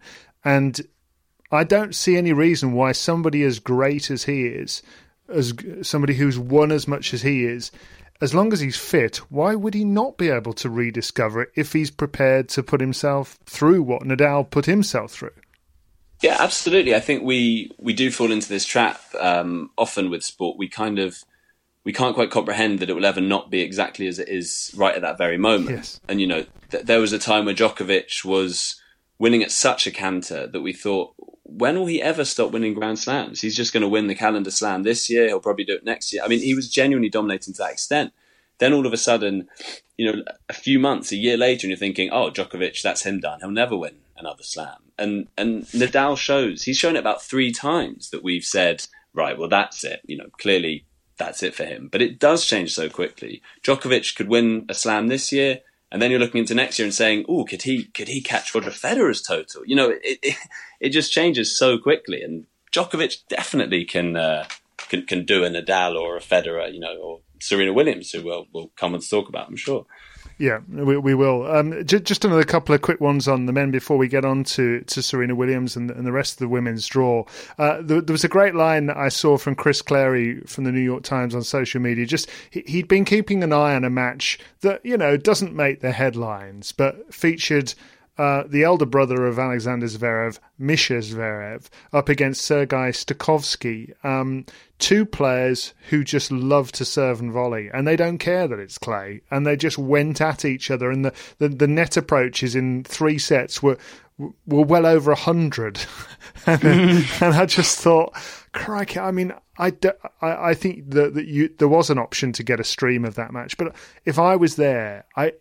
And 0.45 0.81
I 1.51 1.65
don't 1.65 1.95
see 1.95 2.17
any 2.17 2.33
reason 2.33 2.73
why 2.73 2.93
somebody 2.93 3.43
as 3.43 3.59
great 3.59 4.11
as 4.11 4.25
he 4.25 4.47
is, 4.47 4.83
as 5.29 5.53
somebody 5.83 6.15
who's 6.15 6.39
won 6.39 6.73
as 6.73 6.89
much 6.89 7.13
as 7.13 7.21
he 7.21 7.45
is, 7.45 7.71
as 8.23 8.33
long 8.33 8.53
as 8.53 8.61
he's 8.61 8.77
fit, 8.77 9.17
why 9.31 9.57
would 9.57 9.75
he 9.75 9.85
not 9.85 10.17
be 10.17 10.31
able 10.31 10.53
to 10.55 10.71
rediscover 10.71 11.43
it 11.43 11.51
if 11.57 11.73
he's 11.73 11.91
prepared 11.91 12.49
to 12.51 12.63
put 12.63 12.81
himself 12.81 13.37
through 13.47 13.83
what 13.83 14.03
Nadal 14.03 14.49
put 14.49 14.65
himself 14.65 15.11
through? 15.11 15.35
Yeah, 16.23 16.37
absolutely. 16.39 16.95
I 16.95 17.01
think 17.01 17.25
we 17.25 17.73
we 17.79 17.93
do 17.93 18.13
fall 18.13 18.31
into 18.31 18.49
this 18.49 18.65
trap 18.65 19.03
um, 19.19 19.71
often 19.77 20.09
with 20.09 20.23
sport. 20.23 20.57
We 20.57 20.69
kind 20.69 21.01
of 21.01 21.25
we 21.83 21.93
can't 21.93 22.15
quite 22.15 22.31
comprehend 22.31 22.79
that 22.79 22.89
it 22.89 22.95
will 22.95 23.05
ever 23.05 23.21
not 23.21 23.51
be 23.51 23.61
exactly 23.61 24.07
as 24.07 24.21
it 24.21 24.29
is 24.29 24.73
right 24.77 24.95
at 24.95 25.03
that 25.03 25.19
very 25.19 25.37
moment. 25.37 25.71
Yes. 25.77 26.01
And 26.09 26.21
you 26.21 26.29
know, 26.29 26.47
th- 26.71 26.85
there 26.85 27.01
was 27.01 27.13
a 27.13 27.19
time 27.19 27.45
where 27.45 27.57
Djokovic 27.57 28.25
was 28.25 28.81
winning 29.19 29.43
at 29.43 29.51
such 29.51 29.89
a 29.89 29.91
canter 29.91 30.47
that 30.47 30.61
we 30.61 30.73
thought, 30.73 31.15
when 31.59 31.79
will 31.79 31.87
he 31.87 32.03
ever 32.03 32.25
stop 32.25 32.53
winning 32.53 32.75
Grand 32.75 32.99
Slams? 32.99 33.41
He's 33.41 33.57
just 33.57 33.73
going 33.73 33.83
to 33.83 33.89
win 33.89 34.07
the 34.07 34.15
calendar 34.15 34.51
slam 34.51 34.83
this 34.83 35.11
year. 35.11 35.27
He'll 35.27 35.41
probably 35.41 35.65
do 35.65 35.75
it 35.75 35.85
next 35.85 36.13
year. 36.13 36.23
I 36.25 36.29
mean, 36.29 36.41
he 36.41 36.55
was 36.55 36.71
genuinely 36.71 37.09
dominating 37.09 37.55
to 37.55 37.63
that 37.63 37.73
extent. 37.73 38.13
Then 38.59 38.73
all 38.73 38.87
of 38.87 38.93
a 38.93 38.97
sudden, 38.97 39.49
you 39.97 40.11
know, 40.11 40.23
a 40.49 40.53
few 40.53 40.79
months, 40.79 41.13
a 41.13 41.17
year 41.17 41.37
later, 41.37 41.67
and 41.67 41.71
you're 41.71 41.77
thinking, 41.77 42.11
oh, 42.11 42.31
Djokovic, 42.31 42.81
that's 42.83 43.05
him 43.05 43.21
done. 43.21 43.41
He'll 43.41 43.51
never 43.51 43.77
win 43.77 43.97
another 44.17 44.43
slam. 44.43 44.77
And 44.99 45.29
and 45.37 45.65
Nadal 45.67 46.17
shows 46.17 46.63
he's 46.63 46.77
shown 46.77 46.97
it 46.97 47.01
about 47.01 47.23
three 47.23 47.51
times 47.51 48.11
that 48.11 48.23
we've 48.23 48.45
said, 48.45 48.87
right, 49.15 49.39
well, 49.39 49.49
that's 49.49 49.85
it. 49.85 50.01
You 50.05 50.19
know, 50.19 50.29
clearly 50.39 50.85
that's 51.19 51.43
it 51.43 51.55
for 51.55 51.65
him. 51.65 51.89
But 51.91 52.03
it 52.03 52.19
does 52.19 52.47
change 52.47 52.73
so 52.73 52.89
quickly. 52.89 53.43
Djokovic 53.63 54.15
could 54.17 54.29
win 54.29 54.67
a 54.69 54.75
slam 54.75 55.09
this 55.09 55.33
year, 55.33 55.61
and 55.93 56.01
then 56.01 56.11
you're 56.11 56.19
looking 56.19 56.41
into 56.41 56.55
next 56.55 56.79
year 56.79 56.87
and 56.87 56.95
saying, 56.95 57.27
"Oh, 57.29 57.45
could 57.45 57.63
he 57.63 57.85
could 57.85 58.09
he 58.09 58.23
catch 58.23 58.55
Roger 58.55 58.71
Federer's 58.71 59.21
total?" 59.21 59.63
You 59.67 59.77
know, 59.77 59.91
it 59.91 60.19
it, 60.23 60.37
it 60.81 60.89
just 60.89 61.13
changes 61.13 61.57
so 61.57 61.77
quickly, 61.77 62.23
and 62.23 62.47
Djokovic 62.73 63.29
definitely 63.29 63.85
can 63.85 64.17
uh, 64.17 64.47
can 64.89 65.05
can 65.05 65.27
do 65.27 65.45
a 65.45 65.51
Nadal 65.51 65.95
or 66.01 66.17
a 66.17 66.21
Federer, 66.21 66.73
you 66.73 66.81
know, 66.81 66.97
or 66.97 67.21
Serena 67.41 67.75
Williams, 67.75 68.11
who 68.11 68.23
we'll 68.23 68.47
we'll 68.55 68.73
come 68.75 68.95
and 68.95 69.07
talk 69.09 69.29
about, 69.29 69.49
I'm 69.49 69.57
sure. 69.57 69.85
Yeah, 70.39 70.61
we, 70.69 70.97
we 70.97 71.15
will. 71.15 71.51
Um, 71.51 71.85
j- 71.85 72.01
just 72.01 72.25
another 72.25 72.45
couple 72.45 72.75
of 72.75 72.83
quick 72.83 73.01
ones 73.01 73.29
on 73.29 73.47
the 73.47 73.53
men 73.53 73.71
before 73.71 73.97
we 73.97 74.09
get 74.09 74.25
on 74.25 74.45
to, 74.45 74.81
to 74.81 75.03
Serena 75.03 75.35
Williams 75.35 75.77
and, 75.77 75.91
and 75.91 76.07
the 76.07 76.13
rest 76.13 76.35
of 76.35 76.39
the 76.39 76.49
women's 76.49 76.87
draw. 76.87 77.25
Uh, 77.59 77.81
there, 77.83 78.01
there, 78.01 78.13
was 78.13 78.25
a 78.25 78.29
great 78.29 78.55
line 78.55 78.87
that 78.87 78.97
I 78.97 79.09
saw 79.09 79.37
from 79.37 79.55
Chris 79.55 79.83
Clarey 79.83 80.49
from 80.49 80.65
the 80.65 80.73
New 80.73 80.81
York 80.81 81.03
Times 81.03 81.35
on 81.35 81.43
social 81.43 81.81
media. 81.81 82.07
Just 82.07 82.29
he, 82.51 82.63
he'd 82.67 82.89
been 82.89 83.05
keeping 83.05 83.43
an 83.43 83.53
eye 83.53 83.75
on 83.75 83.85
a 83.85 83.91
match 83.91 84.39
that 84.61 84.85
you 84.85 84.97
know 84.97 85.17
doesn't 85.17 85.55
make 85.55 85.81
the 85.81 85.93
headlines, 85.93 86.73
but 86.73 87.13
featured 87.15 87.75
uh, 88.19 88.45
the 88.47 88.63
elder 88.63 88.87
brother 88.87 89.27
of 89.27 89.39
Alexander 89.39 89.87
Zverev, 89.87 90.39
Misha 90.59 90.95
Zverev, 90.99 91.69
up 91.93 92.09
against 92.09 92.45
Sergei 92.45 92.91
Stakhovsky. 92.91 93.93
Um, 94.05 94.45
two 94.79 95.07
players 95.07 95.73
who 95.89 96.05
just 96.05 96.31
love 96.31 96.73
to 96.73 96.85
serve 96.85 97.21
and 97.21 97.33
volley, 97.33 97.71
and 97.73 97.87
they 97.87 97.97
don't 97.97 98.19
care 98.19 98.47
that 98.47 98.59
it's 98.59 98.79
clay, 98.79 99.23
and 99.31 99.47
they 99.47 99.57
just 99.57 99.79
went 99.79 100.21
at 100.21 100.45
each 100.45 100.71
other. 100.71 100.91
And 100.91 101.05
the, 101.05 101.15
the, 101.39 101.49
the 101.49 101.67
net 101.67 101.97
approaches 101.97 102.55
in 102.55 102.85
three 102.85 103.19
sets 103.19 103.63
were 103.63 103.79
were 104.19 104.65
well 104.65 104.85
over 104.85 105.11
a 105.11 105.17
hundred, 105.17 105.81
and, 106.47 106.63
and 107.21 107.35
I 107.35 107.47
just 107.47 107.79
thought, 107.79 108.15
crikey! 108.53 109.01
I 109.01 109.11
mean, 109.11 109.33
I, 109.59 109.73
I, 110.21 110.51
I 110.51 110.55
think 110.55 110.91
that, 110.91 111.15
that 111.15 111.27
you 111.27 111.49
there 111.59 111.69
was 111.69 111.89
an 111.89 111.99
option 111.99 112.33
to 112.33 112.43
get 112.43 112.61
a 112.61 112.65
stream 112.65 113.05
of 113.05 113.15
that 113.15 113.33
match, 113.33 113.57
but 113.57 113.75
if 114.05 114.19
I 114.19 114.37
was 114.37 114.57
there, 114.57 115.07
I 115.17 115.33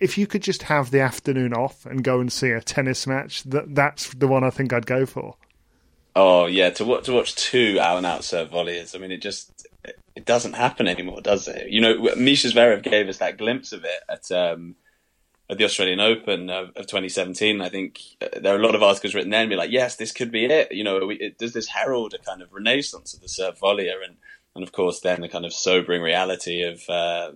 if 0.00 0.18
you 0.18 0.26
could 0.26 0.42
just 0.42 0.64
have 0.64 0.90
the 0.90 1.00
afternoon 1.00 1.54
off 1.54 1.86
and 1.86 2.02
go 2.02 2.20
and 2.20 2.32
see 2.32 2.50
a 2.50 2.60
tennis 2.60 3.06
match, 3.06 3.42
that 3.44 3.74
that's 3.74 4.12
the 4.14 4.28
one 4.28 4.44
I 4.44 4.50
think 4.50 4.72
I'd 4.72 4.86
go 4.86 5.06
for. 5.06 5.36
Oh 6.16 6.46
yeah, 6.46 6.70
to 6.70 6.84
watch 6.84 7.04
to 7.04 7.12
watch 7.12 7.34
two 7.34 7.78
out 7.80 7.96
and 7.96 8.06
out 8.06 8.24
serve 8.24 8.50
volleys. 8.50 8.94
I 8.94 8.98
mean, 8.98 9.10
it 9.10 9.22
just 9.22 9.66
it 10.14 10.24
doesn't 10.24 10.54
happen 10.54 10.86
anymore, 10.86 11.20
does 11.20 11.48
it? 11.48 11.70
You 11.70 11.80
know, 11.80 12.14
Misha 12.16 12.48
Zverev 12.48 12.82
gave 12.82 13.08
us 13.08 13.18
that 13.18 13.38
glimpse 13.38 13.72
of 13.72 13.84
it 13.84 14.00
at 14.08 14.30
um, 14.30 14.76
at 15.50 15.58
the 15.58 15.64
Australian 15.64 16.00
Open 16.00 16.50
of, 16.50 16.68
of 16.76 16.86
2017. 16.86 17.60
I 17.60 17.68
think 17.68 18.00
uh, 18.22 18.40
there 18.40 18.54
are 18.54 18.58
a 18.58 18.64
lot 18.64 18.74
of 18.74 18.82
articles 18.82 19.14
written 19.14 19.30
there 19.30 19.42
and 19.42 19.50
be 19.50 19.56
like, 19.56 19.72
yes, 19.72 19.96
this 19.96 20.12
could 20.12 20.30
be 20.30 20.44
it. 20.46 20.72
You 20.72 20.84
know, 20.84 21.06
we, 21.06 21.16
it, 21.16 21.38
does 21.38 21.52
this 21.52 21.68
herald 21.68 22.14
a 22.14 22.18
kind 22.18 22.42
of 22.42 22.52
renaissance 22.52 23.12
of 23.12 23.20
the 23.20 23.28
serve 23.28 23.58
volleyer 23.58 24.04
and 24.04 24.16
and 24.54 24.62
of 24.62 24.70
course 24.70 25.00
then 25.00 25.20
the 25.20 25.28
kind 25.28 25.44
of 25.44 25.52
sobering 25.52 26.00
reality 26.00 26.62
of 26.62 26.88
uh, 26.88 27.32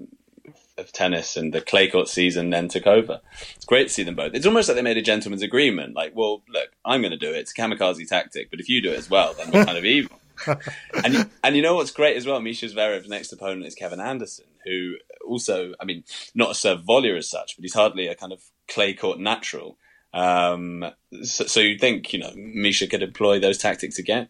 of 0.78 0.92
tennis 0.92 1.36
and 1.36 1.52
the 1.52 1.60
clay 1.60 1.88
court 1.88 2.08
season 2.08 2.50
then 2.50 2.68
took 2.68 2.86
over. 2.86 3.20
It's 3.56 3.64
great 3.64 3.88
to 3.88 3.94
see 3.94 4.02
them 4.02 4.14
both. 4.14 4.34
It's 4.34 4.46
almost 4.46 4.68
like 4.68 4.76
they 4.76 4.82
made 4.82 4.96
a 4.96 5.02
gentleman's 5.02 5.42
agreement. 5.42 5.94
Like, 5.94 6.14
well, 6.14 6.42
look, 6.48 6.70
I'm 6.84 7.00
going 7.00 7.12
to 7.12 7.18
do 7.18 7.32
it. 7.32 7.38
It's 7.38 7.52
a 7.52 7.60
kamikaze 7.60 8.08
tactic, 8.08 8.50
but 8.50 8.60
if 8.60 8.68
you 8.68 8.80
do 8.82 8.92
it 8.92 8.98
as 8.98 9.10
well, 9.10 9.34
then 9.34 9.50
we're 9.50 9.64
kind 9.64 9.78
of 9.78 9.84
even. 9.84 10.10
and 11.04 11.28
and 11.42 11.56
you 11.56 11.62
know 11.62 11.74
what's 11.74 11.90
great 11.90 12.16
as 12.16 12.26
well? 12.26 12.40
Misha 12.40 12.66
Zverev's 12.66 13.08
next 13.08 13.32
opponent 13.32 13.66
is 13.66 13.74
Kevin 13.74 14.00
Anderson, 14.00 14.46
who 14.64 14.94
also, 15.26 15.74
I 15.80 15.84
mean, 15.84 16.04
not 16.34 16.52
a 16.52 16.54
serve 16.54 16.82
volleyer 16.82 17.18
as 17.18 17.28
such, 17.28 17.56
but 17.56 17.62
he's 17.62 17.74
hardly 17.74 18.06
a 18.06 18.14
kind 18.14 18.32
of 18.32 18.40
clay 18.68 18.94
court 18.94 19.18
natural. 19.18 19.78
Um, 20.14 20.84
so, 21.22 21.46
so 21.46 21.60
you 21.60 21.78
think 21.78 22.12
you 22.12 22.20
know 22.20 22.32
Misha 22.36 22.86
could 22.86 23.02
employ 23.02 23.40
those 23.40 23.58
tactics 23.58 23.98
again? 23.98 24.28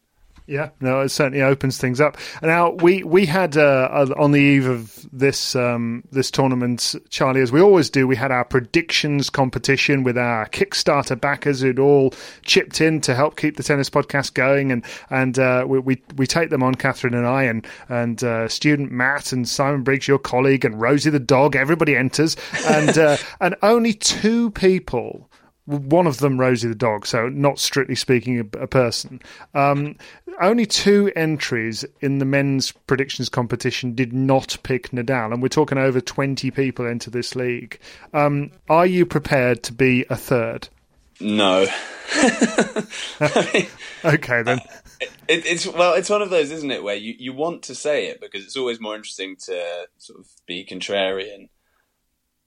Yeah, 0.48 0.70
no, 0.80 1.02
it 1.02 1.10
certainly 1.10 1.42
opens 1.42 1.76
things 1.76 2.00
up. 2.00 2.16
Now 2.40 2.70
we 2.70 3.02
we 3.02 3.26
had 3.26 3.58
uh, 3.58 4.06
on 4.16 4.32
the 4.32 4.40
eve 4.40 4.66
of 4.66 5.06
this 5.12 5.54
um, 5.54 6.02
this 6.10 6.30
tournament, 6.30 6.94
Charlie, 7.10 7.42
as 7.42 7.52
we 7.52 7.60
always 7.60 7.90
do, 7.90 8.06
we 8.06 8.16
had 8.16 8.30
our 8.30 8.46
predictions 8.46 9.28
competition 9.28 10.04
with 10.04 10.16
our 10.16 10.48
Kickstarter 10.48 11.20
backers 11.20 11.60
who'd 11.60 11.78
all 11.78 12.14
chipped 12.46 12.80
in 12.80 13.02
to 13.02 13.14
help 13.14 13.36
keep 13.36 13.58
the 13.58 13.62
tennis 13.62 13.90
podcast 13.90 14.32
going, 14.32 14.72
and 14.72 14.86
and 15.10 15.38
uh, 15.38 15.66
we, 15.68 15.80
we, 15.80 16.02
we 16.16 16.26
take 16.26 16.48
them 16.48 16.62
on, 16.62 16.76
Catherine 16.76 17.12
and 17.12 17.26
I, 17.26 17.42
and 17.42 17.66
and 17.90 18.24
uh, 18.24 18.48
student 18.48 18.90
Matt 18.90 19.32
and 19.32 19.46
Simon 19.46 19.82
Briggs, 19.82 20.08
your 20.08 20.18
colleague, 20.18 20.64
and 20.64 20.80
Rosie 20.80 21.10
the 21.10 21.20
dog. 21.20 21.56
Everybody 21.56 21.94
enters, 21.94 22.38
and 22.66 22.96
uh, 22.96 23.18
and 23.42 23.54
only 23.60 23.92
two 23.92 24.50
people 24.52 25.28
one 25.68 26.06
of 26.06 26.18
them 26.18 26.40
Rosie 26.40 26.68
the 26.68 26.74
dog, 26.74 27.06
so 27.06 27.28
not 27.28 27.58
strictly 27.58 27.94
speaking 27.94 28.40
a, 28.40 28.58
a 28.58 28.66
person. 28.66 29.20
Um, 29.54 29.96
only 30.40 30.64
two 30.64 31.12
entries 31.14 31.84
in 32.00 32.18
the 32.18 32.24
men's 32.24 32.72
predictions 32.72 33.28
competition 33.28 33.94
did 33.94 34.12
not 34.12 34.56
pick 34.62 34.90
Nadal, 34.90 35.32
and 35.32 35.42
we're 35.42 35.48
talking 35.48 35.76
over 35.76 36.00
20 36.00 36.50
people 36.52 36.86
into 36.86 37.10
this 37.10 37.36
league. 37.36 37.78
Um, 38.14 38.50
are 38.70 38.86
you 38.86 39.04
prepared 39.04 39.62
to 39.64 39.74
be 39.74 40.06
a 40.08 40.16
third? 40.16 40.68
No. 41.20 41.66
mean, 43.52 43.66
okay, 44.04 44.42
then. 44.42 44.60
It, 45.28 45.44
it's 45.44 45.66
well, 45.66 45.94
it's 45.94 46.08
one 46.08 46.22
of 46.22 46.30
those, 46.30 46.50
isn't 46.50 46.70
it, 46.70 46.82
where 46.82 46.96
you, 46.96 47.14
you 47.18 47.34
want 47.34 47.64
to 47.64 47.74
say 47.74 48.06
it 48.06 48.20
because 48.20 48.44
it's 48.44 48.56
always 48.56 48.80
more 48.80 48.96
interesting 48.96 49.36
to 49.44 49.86
sort 49.98 50.18
of 50.18 50.26
be 50.46 50.64
contrarian, 50.64 51.50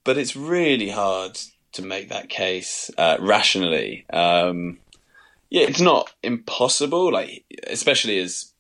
but 0.04 0.18
it's 0.18 0.36
really 0.36 0.90
hard 0.90 1.40
to 1.74 1.82
make 1.82 2.10
that 2.10 2.30
case 2.30 2.92
uh, 2.98 3.18
rationally. 3.20 4.06
Um, 4.12 4.80
yeah, 5.50 5.64
it's 5.64 5.82
not 5.82 6.14
impossible. 6.24 7.12
Like, 7.12 7.46
especially 7.68 8.20
as 8.20 8.54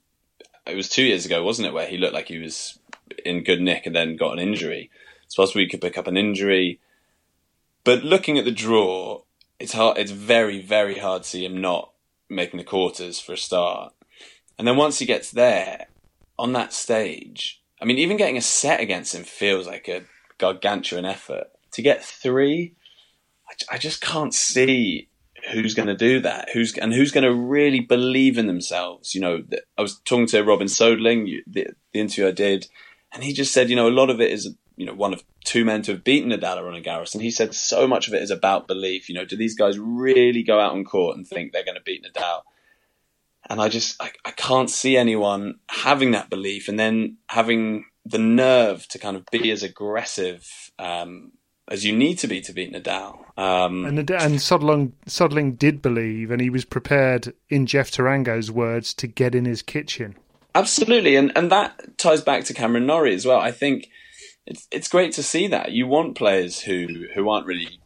it 0.66 0.76
was 0.76 0.90
two 0.90 1.04
years 1.04 1.26
ago, 1.26 1.44
wasn't 1.44 1.68
it, 1.68 1.74
where 1.74 1.88
he 1.88 1.98
looked 1.98 2.14
like 2.14 2.28
he 2.28 2.40
was 2.40 2.80
in 3.26 3.44
good 3.44 3.62
nick 3.62 3.86
and 3.86 3.96
then 3.96 4.16
got 4.16 4.34
an 4.34 4.40
injury. 4.40 4.90
It's 5.26 5.36
possible 5.36 5.62
he 5.62 5.68
could 5.68 5.82
pick 5.82 5.98
up 5.98 6.08
an 6.08 6.18
injury, 6.18 6.80
but 7.84 8.04
looking 8.04 8.38
at 8.38 8.46
the 8.46 8.52
draw, 8.52 9.22
it's 9.60 9.74
hard. 9.74 9.98
It's 9.98 10.12
very, 10.12 10.62
very 10.62 11.00
hard 11.00 11.24
to 11.24 11.30
see 11.30 11.46
him 11.46 11.62
not 11.62 11.92
making 12.30 12.58
the 12.58 12.64
quarters 12.64 13.20
for 13.20 13.34
a 13.34 13.38
start. 13.38 13.94
And 14.58 14.68
then 14.68 14.78
once 14.78 15.00
he 15.00 15.06
gets 15.06 15.32
there 15.32 15.88
on 16.38 16.54
that 16.54 16.74
stage, 16.74 17.62
I 17.82 17.86
mean, 17.86 17.98
even 17.98 18.18
getting 18.18 18.38
a 18.38 18.42
set 18.42 18.80
against 18.80 19.16
him 19.16 19.24
feels 19.24 19.68
like 19.68 19.88
a 19.88 20.04
gargantuan 20.38 21.06
effort. 21.06 21.48
To 21.74 21.82
get 21.82 22.04
three, 22.04 22.76
I, 23.72 23.78
just 23.78 24.02
can't 24.02 24.34
see 24.34 25.10
who's 25.52 25.74
going 25.74 25.88
to 25.88 25.96
do 25.96 26.20
that. 26.22 26.50
Who's 26.54 26.78
and 26.78 26.94
who's 26.94 27.12
going 27.12 27.24
to 27.24 27.34
really 27.34 27.80
believe 27.80 28.38
in 28.38 28.48
themselves. 28.48 29.16
You 29.16 29.22
know, 29.22 29.44
I 29.78 29.82
was 29.82 30.00
talking 30.00 30.28
to 30.28 30.44
Robin 30.44 30.68
Soderling 30.68 31.42
the, 31.48 31.68
the 31.94 32.00
interview 32.00 32.28
I 32.28 32.32
did, 32.32 32.68
and 33.14 33.24
he 33.24 33.34
just 33.34 33.54
said, 33.54 33.70
you 33.70 33.76
know, 33.76 33.88
a 33.88 33.90
lot 33.90 34.10
of 34.10 34.22
it 34.22 34.32
is 34.32 34.56
you 34.78 34.86
know 34.86 34.94
one 34.94 35.14
of 35.14 35.24
two 35.44 35.66
men 35.66 35.82
to 35.84 35.92
have 35.92 36.04
beaten 36.04 36.32
Nadal 36.32 36.58
or 36.58 36.82
Garros, 36.82 37.14
and 37.14 37.22
he 37.22 37.32
said 37.32 37.54
so 37.54 37.88
much 37.88 38.08
of 38.08 38.14
it 38.14 38.24
is 38.24 38.32
about 38.32 38.68
belief. 38.68 39.10
You 39.10 39.16
know, 39.16 39.26
do 39.26 39.38
these 39.38 39.56
guys 39.56 39.78
really 39.78 40.44
go 40.44 40.60
out 40.60 40.74
on 40.74 40.84
court 40.84 41.18
and 41.18 41.28
think 41.28 41.52
they're 41.52 41.66
going 41.66 41.76
to 41.76 41.84
beat 41.84 42.04
Nadal? 42.04 42.42
And 43.50 43.62
I 43.62 43.70
just 43.70 44.02
I, 44.02 44.12
I 44.26 44.32
can't 44.32 44.70
see 44.70 44.98
anyone 44.98 45.56
having 45.70 46.12
that 46.12 46.30
belief 46.30 46.68
and 46.68 46.80
then 46.80 47.18
having 47.28 47.86
the 48.06 48.18
nerve 48.18 48.88
to 48.88 49.00
kind 49.00 49.16
of 49.16 49.26
be 49.32 49.52
as 49.52 49.64
aggressive 49.64 50.72
um, 50.80 51.32
as 51.72 51.86
you 51.86 51.96
need 51.96 52.20
to 52.20 52.28
be 52.28 52.42
to 52.42 52.52
beat 52.52 52.74
Nadal. 52.74 53.18
Um, 53.40 53.86
and 53.86 53.98
and 53.98 54.36
Soderling, 54.36 54.92
Soderling 55.08 55.58
did 55.58 55.82
believe, 55.82 56.30
and 56.30 56.42
he 56.42 56.50
was 56.50 56.66
prepared, 56.66 57.34
in 57.50 57.66
Jeff 57.66 57.90
Tarango's 57.90 58.52
words, 58.52 58.94
to 58.96 59.08
get 59.08 59.34
in 59.34 59.46
his 59.46 59.62
kitchen. 59.62 60.18
Absolutely, 60.54 61.16
and 61.16 61.32
and 61.36 61.50
that 61.50 61.98
ties 61.98 62.22
back 62.22 62.44
to 62.46 62.54
Cameron 62.54 62.86
Norrie 62.86 63.16
as 63.16 63.26
well. 63.26 63.40
I 63.40 63.52
think 63.52 63.90
it's 64.46 64.68
it's 64.70 64.90
great 64.90 65.14
to 65.14 65.24
see 65.24 65.48
that 65.48 65.72
you 65.72 65.88
want 65.88 66.18
players 66.18 66.60
who 66.60 67.08
who 67.16 67.30
aren't 67.30 67.48
really 67.48 67.80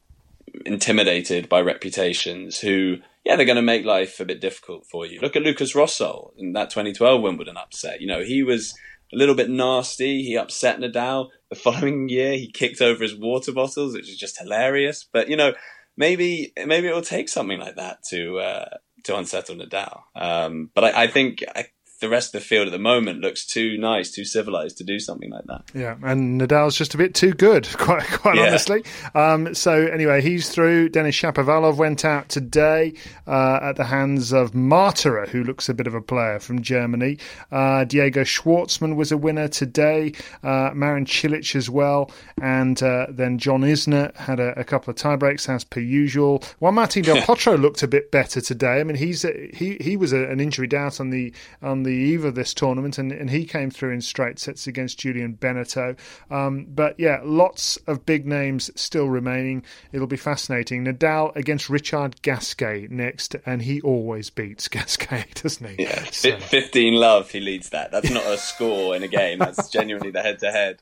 intimidated 0.65 1.47
by 1.47 1.61
reputations, 1.61 2.59
who 2.59 2.97
yeah, 3.23 3.35
they're 3.35 3.45
going 3.45 3.55
to 3.55 3.61
make 3.61 3.85
life 3.85 4.19
a 4.19 4.25
bit 4.25 4.41
difficult 4.41 4.87
for 4.87 5.05
you. 5.05 5.19
Look 5.19 5.35
at 5.35 5.43
Lukas 5.43 5.73
Rosol 5.73 6.31
in 6.37 6.53
that 6.53 6.71
2012 6.71 7.21
Wimbledon 7.21 7.57
upset. 7.57 8.01
You 8.01 8.07
know, 8.07 8.23
he 8.23 8.41
was 8.41 8.75
a 9.13 9.15
little 9.15 9.35
bit 9.35 9.49
nasty. 9.49 10.23
He 10.23 10.37
upset 10.37 10.79
Nadal. 10.79 11.29
The 11.49 11.55
following 11.55 12.09
year, 12.09 12.33
he 12.33 12.51
kicked 12.51 12.81
over 12.81 13.03
his 13.03 13.15
water 13.15 13.51
bottles, 13.51 13.93
which 13.93 14.09
is 14.09 14.17
just 14.17 14.39
hilarious. 14.39 15.07
But 15.11 15.29
you 15.29 15.35
know, 15.35 15.53
maybe 15.97 16.53
maybe 16.65 16.87
it 16.87 16.93
will 16.93 17.01
take 17.01 17.29
something 17.29 17.59
like 17.59 17.75
that 17.75 18.03
to 18.09 18.39
uh, 18.39 18.77
to 19.03 19.17
unsettle 19.17 19.55
Nadal. 19.55 20.01
Um, 20.15 20.71
but 20.73 20.83
I, 20.83 21.03
I 21.03 21.07
think 21.07 21.43
I, 21.55 21.67
the 22.01 22.09
rest 22.09 22.35
of 22.35 22.41
the 22.41 22.45
field 22.45 22.67
at 22.67 22.71
the 22.71 22.79
moment 22.79 23.21
looks 23.21 23.45
too 23.45 23.77
nice, 23.77 24.11
too 24.11 24.25
civilized 24.25 24.77
to 24.77 24.83
do 24.83 24.99
something 24.99 25.29
like 25.29 25.45
that. 25.45 25.63
Yeah, 25.73 25.95
and 26.03 26.39
Nadal's 26.41 26.75
just 26.75 26.93
a 26.93 26.97
bit 26.97 27.15
too 27.15 27.33
good, 27.33 27.67
quite 27.77 28.05
quite 28.05 28.35
yeah. 28.35 28.47
honestly. 28.47 28.83
Um, 29.13 29.53
so 29.55 29.85
anyway, 29.87 30.21
he's 30.21 30.49
through. 30.49 30.89
Denis 30.89 31.15
Shapovalov 31.15 31.77
went 31.77 32.03
out 32.03 32.27
today 32.27 32.93
uh, 33.27 33.59
at 33.61 33.77
the 33.77 33.85
hands 33.85 34.33
of 34.33 34.51
Marterer, 34.51 35.27
who 35.27 35.43
looks 35.43 35.69
a 35.69 35.73
bit 35.73 35.87
of 35.87 35.93
a 35.93 36.01
player 36.01 36.39
from 36.39 36.61
Germany. 36.61 37.17
Uh, 37.51 37.85
Diego 37.85 38.23
Schwartzman 38.23 38.95
was 38.95 39.11
a 39.11 39.17
winner 39.17 39.47
today. 39.47 40.13
Uh, 40.43 40.71
Marin 40.73 41.05
Cilic 41.05 41.55
as 41.55 41.69
well, 41.69 42.11
and 42.41 42.81
uh, 42.83 43.07
then 43.09 43.37
John 43.37 43.61
Isner 43.61 44.15
had 44.17 44.39
a, 44.39 44.59
a, 44.59 44.63
couple 44.63 44.91
of 44.91 44.97
tiebreaks 44.97 45.47
as 45.47 45.63
per 45.63 45.79
usual. 45.79 46.43
Juan 46.59 46.75
Martin 46.75 47.03
Del 47.03 47.17
Potro 47.21 47.59
looked 47.59 47.83
a 47.83 47.87
bit 47.87 48.11
better 48.11 48.41
today. 48.41 48.79
I 48.79 48.83
mean, 48.83 48.97
he's 48.97 49.23
a, 49.23 49.49
he 49.53 49.77
he 49.79 49.95
was 49.95 50.11
a, 50.11 50.25
an 50.25 50.41
injury 50.41 50.67
doubt 50.67 50.99
on 50.99 51.09
the 51.09 51.33
on 51.61 51.84
the 51.85 51.91
eve 51.91 52.25
of 52.25 52.35
this 52.35 52.53
tournament, 52.53 52.97
and, 52.97 53.11
and 53.11 53.29
he 53.29 53.45
came 53.45 53.69
through 53.69 53.91
in 53.91 54.01
straight 54.01 54.39
sets 54.39 54.67
against 54.67 54.99
Julien 54.99 55.33
Benneteau. 55.33 55.95
Um, 56.29 56.65
but 56.69 56.99
yeah, 56.99 57.21
lots 57.23 57.77
of 57.87 58.05
big 58.05 58.25
names 58.25 58.69
still 58.75 59.07
remaining. 59.07 59.63
It'll 59.91 60.07
be 60.07 60.17
fascinating. 60.17 60.85
Nadal 60.85 61.35
against 61.35 61.69
Richard 61.69 62.21
Gasquet 62.21 62.87
next, 62.89 63.35
and 63.45 63.61
he 63.61 63.81
always 63.81 64.29
beats 64.29 64.67
Gasquet, 64.75 65.25
doesn't 65.35 65.67
he? 65.67 65.83
Yeah, 65.83 66.03
so. 66.11 66.37
15 66.37 66.93
love, 66.93 67.29
he 67.29 67.39
leads 67.39 67.69
that. 67.69 67.91
That's 67.91 68.09
not 68.09 68.25
a 68.25 68.37
score 68.37 68.95
in 68.95 69.03
a 69.03 69.07
game, 69.07 69.39
that's 69.39 69.69
genuinely 69.69 70.11
the 70.11 70.21
head 70.21 70.39
to 70.39 70.51
head. 70.51 70.81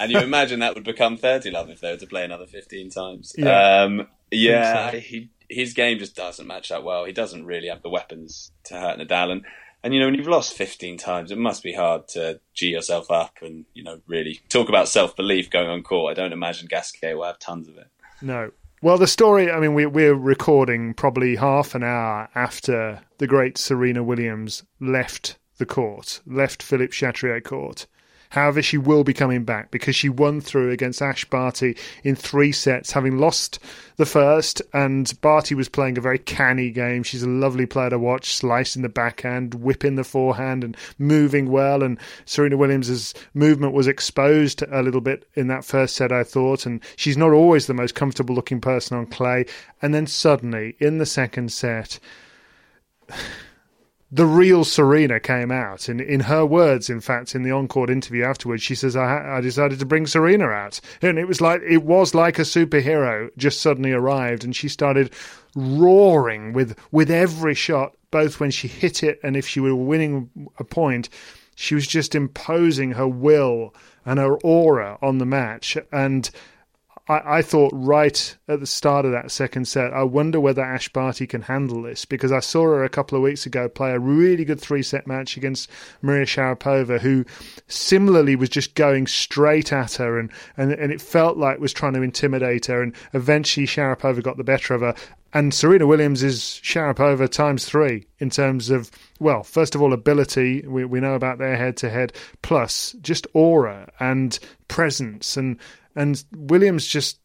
And 0.00 0.12
you 0.12 0.20
imagine 0.20 0.60
that 0.60 0.74
would 0.74 0.84
become 0.84 1.16
30 1.16 1.50
love 1.50 1.70
if 1.70 1.80
they 1.80 1.90
were 1.90 1.98
to 1.98 2.06
play 2.06 2.24
another 2.24 2.46
15 2.46 2.90
times. 2.90 3.34
Yeah, 3.36 3.82
um, 3.82 4.06
yeah 4.30 4.92
so. 4.92 5.00
he 5.00 5.30
his 5.48 5.72
game 5.72 5.98
just 5.98 6.14
doesn't 6.14 6.46
match 6.46 6.68
that 6.68 6.84
well. 6.84 7.04
He 7.04 7.12
doesn't 7.12 7.46
really 7.46 7.68
have 7.68 7.82
the 7.82 7.88
weapons 7.88 8.52
to 8.64 8.74
hurt 8.74 8.98
Nadal. 8.98 9.32
And 9.32 9.44
and 9.82 9.94
you 9.94 10.00
know, 10.00 10.06
when 10.06 10.14
you've 10.14 10.26
lost 10.26 10.54
15 10.54 10.98
times, 10.98 11.30
it 11.30 11.38
must 11.38 11.62
be 11.62 11.72
hard 11.72 12.08
to 12.08 12.40
g 12.54 12.68
yourself 12.68 13.10
up 13.10 13.36
and 13.42 13.64
you 13.74 13.84
know 13.84 14.00
really 14.06 14.40
talk 14.48 14.68
about 14.68 14.88
self 14.88 15.14
belief 15.14 15.50
going 15.50 15.68
on 15.68 15.82
court. 15.82 16.10
I 16.10 16.20
don't 16.20 16.32
imagine 16.32 16.68
Gasquet 16.68 17.14
will 17.14 17.24
have 17.24 17.38
tons 17.38 17.68
of 17.68 17.76
it. 17.78 17.86
No. 18.20 18.50
Well, 18.80 18.98
the 18.98 19.06
story. 19.06 19.50
I 19.50 19.58
mean, 19.58 19.74
we, 19.74 19.86
we're 19.86 20.14
recording 20.14 20.94
probably 20.94 21.36
half 21.36 21.74
an 21.74 21.82
hour 21.82 22.28
after 22.34 23.00
the 23.18 23.26
great 23.26 23.58
Serena 23.58 24.02
Williams 24.02 24.64
left 24.80 25.36
the 25.58 25.66
court, 25.66 26.20
left 26.26 26.62
Philippe 26.62 26.92
Chatrier 26.92 27.42
court. 27.42 27.86
However, 28.30 28.62
she 28.62 28.78
will 28.78 29.04
be 29.04 29.14
coming 29.14 29.44
back 29.44 29.70
because 29.70 29.96
she 29.96 30.08
won 30.08 30.40
through 30.40 30.70
against 30.70 31.02
Ash 31.02 31.24
Barty 31.24 31.76
in 32.04 32.14
three 32.14 32.52
sets, 32.52 32.92
having 32.92 33.18
lost 33.18 33.58
the 33.96 34.06
first. 34.06 34.60
And 34.72 35.12
Barty 35.20 35.54
was 35.54 35.68
playing 35.68 35.98
a 35.98 36.02
very 36.02 36.18
canny 36.18 36.70
game. 36.70 37.02
She's 37.02 37.22
a 37.22 37.28
lovely 37.28 37.66
player 37.66 37.90
to 37.90 37.98
watch, 37.98 38.32
slicing 38.34 38.82
the 38.82 38.88
backhand, 38.88 39.54
whipping 39.54 39.96
the 39.96 40.04
forehand, 40.04 40.64
and 40.64 40.76
moving 40.98 41.50
well. 41.50 41.82
And 41.82 41.98
Serena 42.24 42.56
Williams' 42.56 43.14
movement 43.34 43.72
was 43.72 43.86
exposed 43.86 44.62
a 44.62 44.82
little 44.82 45.00
bit 45.00 45.26
in 45.34 45.48
that 45.48 45.64
first 45.64 45.96
set, 45.96 46.12
I 46.12 46.24
thought. 46.24 46.66
And 46.66 46.80
she's 46.96 47.16
not 47.16 47.32
always 47.32 47.66
the 47.66 47.74
most 47.74 47.94
comfortable 47.94 48.34
looking 48.34 48.60
person 48.60 48.96
on 48.96 49.06
clay. 49.06 49.46
And 49.80 49.94
then 49.94 50.06
suddenly, 50.06 50.76
in 50.78 50.98
the 50.98 51.06
second 51.06 51.52
set, 51.52 51.98
the 54.10 54.26
real 54.26 54.64
Serena 54.64 55.20
came 55.20 55.50
out. 55.50 55.88
In 55.88 56.00
in 56.00 56.20
her 56.20 56.46
words, 56.46 56.88
in 56.88 57.00
fact, 57.00 57.34
in 57.34 57.42
the 57.42 57.50
encore 57.50 57.90
interview 57.90 58.24
afterwards, 58.24 58.62
she 58.62 58.74
says, 58.74 58.96
I, 58.96 59.36
I 59.36 59.40
decided 59.40 59.78
to 59.80 59.86
bring 59.86 60.06
Serena 60.06 60.46
out. 60.46 60.80
And 61.02 61.18
it 61.18 61.28
was 61.28 61.40
like, 61.40 61.60
it 61.62 61.82
was 61.82 62.14
like 62.14 62.38
a 62.38 62.42
superhero 62.42 63.30
just 63.36 63.60
suddenly 63.60 63.92
arrived 63.92 64.44
and 64.44 64.56
she 64.56 64.68
started 64.68 65.12
roaring 65.54 66.52
with, 66.52 66.78
with 66.90 67.10
every 67.10 67.54
shot, 67.54 67.94
both 68.10 68.40
when 68.40 68.50
she 68.50 68.68
hit 68.68 69.02
it 69.02 69.20
and 69.22 69.36
if 69.36 69.46
she 69.46 69.60
were 69.60 69.74
winning 69.74 70.30
a 70.58 70.64
point. 70.64 71.10
She 71.54 71.74
was 71.74 71.86
just 71.86 72.14
imposing 72.14 72.92
her 72.92 73.08
will 73.08 73.74
and 74.06 74.18
her 74.18 74.36
aura 74.38 74.96
on 75.02 75.18
the 75.18 75.26
match. 75.26 75.76
And 75.92 76.30
I, 77.08 77.38
I, 77.38 77.42
thought 77.42 77.72
right 77.74 78.36
at 78.48 78.60
the 78.60 78.66
start 78.66 79.04
of 79.04 79.12
that 79.12 79.30
second 79.30 79.66
set, 79.66 79.92
I 79.92 80.02
wonder 80.02 80.40
whether 80.40 80.62
Ash 80.62 80.88
Barty 80.88 81.26
can 81.26 81.42
handle 81.42 81.82
this 81.82 82.04
because 82.04 82.32
I 82.32 82.40
saw 82.40 82.64
her 82.64 82.84
a 82.84 82.88
couple 82.88 83.16
of 83.16 83.22
weeks 83.22 83.46
ago 83.46 83.68
play 83.68 83.92
a 83.92 83.98
really 83.98 84.44
good 84.44 84.60
three 84.60 84.82
set 84.82 85.06
match 85.06 85.36
against 85.36 85.70
Maria 86.02 86.26
Sharapova, 86.26 87.00
who 87.00 87.24
similarly 87.66 88.36
was 88.36 88.50
just 88.50 88.74
going 88.74 89.06
straight 89.06 89.72
at 89.72 89.94
her 89.94 90.18
and, 90.18 90.30
and, 90.56 90.72
and 90.72 90.92
it 90.92 91.00
felt 91.00 91.38
like 91.38 91.58
was 91.58 91.72
trying 91.72 91.94
to 91.94 92.02
intimidate 92.02 92.66
her. 92.66 92.82
And 92.82 92.94
eventually 93.14 93.66
Sharapova 93.66 94.22
got 94.22 94.36
the 94.36 94.44
better 94.44 94.74
of 94.74 94.82
her. 94.82 94.94
And 95.32 95.52
Serena 95.52 95.86
Williams 95.86 96.22
is 96.22 96.40
Sharapova 96.40 97.28
times 97.28 97.66
three 97.66 98.06
in 98.18 98.30
terms 98.30 98.70
of, 98.70 98.90
well, 99.20 99.42
first 99.42 99.74
of 99.74 99.82
all, 99.82 99.92
ability. 99.92 100.64
We, 100.66 100.86
we 100.86 101.00
know 101.00 101.14
about 101.14 101.36
their 101.36 101.56
head 101.56 101.76
to 101.78 101.90
head, 101.90 102.14
plus 102.40 102.96
just 103.02 103.26
aura 103.34 103.90
and 104.00 104.38
presence 104.68 105.36
and 105.36 105.58
and 105.98 106.24
Williams 106.36 106.86
just 106.86 107.20